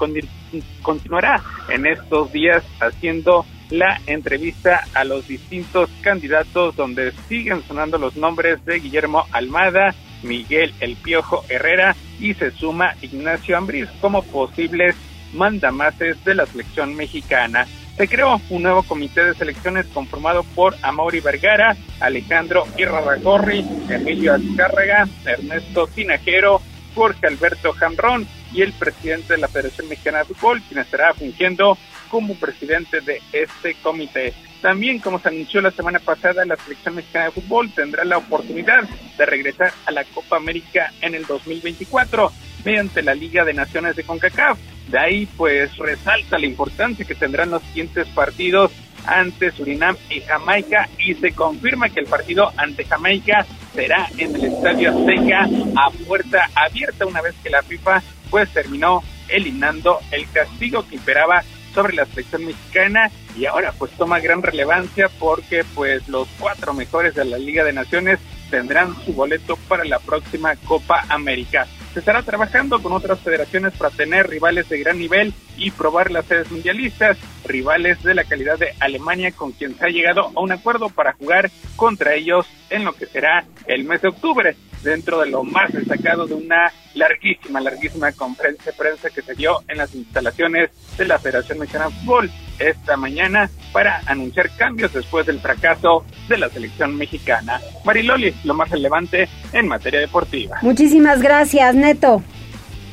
[0.84, 8.16] continuará en estos días haciendo la entrevista a los distintos candidatos donde siguen sonando los
[8.16, 9.96] nombres de Guillermo Almada,
[10.26, 14.96] Miguel El Piojo Herrera y se suma Ignacio Ambriz como posibles
[15.34, 17.66] mandamases de la selección mexicana.
[17.98, 25.08] Se creó un nuevo comité de selecciones conformado por Amaury Vergara, Alejandro Irraragorri, Emilio Azcárraga,
[25.26, 26.62] Ernesto Tinajero,
[26.94, 31.78] Jorge Alberto Jamrón y el presidente de la Federación Mexicana de Fútbol, quien estará fungiendo
[32.10, 34.34] como presidente de este comité.
[34.62, 38.84] También, como se anunció la semana pasada, la selección mexicana de fútbol tendrá la oportunidad
[39.18, 42.32] de regresar a la Copa América en el 2024
[42.64, 44.58] mediante la Liga de Naciones de CONCACAF.
[44.88, 48.72] De ahí pues resalta la importancia que tendrán los siguientes partidos
[49.06, 54.46] ante Surinam y Jamaica y se confirma que el partido ante Jamaica será en el
[54.46, 60.88] Estadio Azteca a puerta abierta una vez que la FIFA pues terminó eliminando el castigo
[60.88, 61.44] que imperaba
[61.76, 67.14] sobre la selección mexicana y ahora pues toma gran relevancia porque pues los cuatro mejores
[67.14, 68.20] de la Liga de Naciones
[68.50, 73.90] tendrán su boleto para la próxima Copa América se estará trabajando con otras federaciones para
[73.90, 78.74] tener rivales de gran nivel y probar las sedes mundialistas, rivales de la calidad de
[78.82, 82.92] Alemania con quien se ha llegado a un acuerdo para jugar contra ellos en lo
[82.92, 88.12] que será el mes de octubre, dentro de lo más destacado de una larguísima, larguísima
[88.12, 92.30] conferencia de prensa que se dio en las instalaciones de la Federación Mexicana de Fútbol
[92.60, 97.60] esta mañana para anunciar cambios después del fracaso de la selección mexicana.
[97.84, 100.58] Mariloli, lo más relevante en materia deportiva.
[100.62, 102.24] Muchísimas gracias, Neto.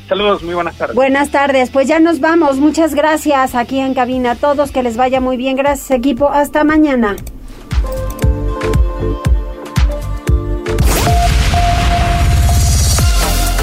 [0.08, 0.94] Saludos, muy buenas tardes.
[0.96, 2.58] Buenas tardes, pues ya nos vamos.
[2.58, 5.56] Muchas gracias aquí en cabina a todos, que les vaya muy bien.
[5.56, 7.16] Gracias equipo, hasta mañana.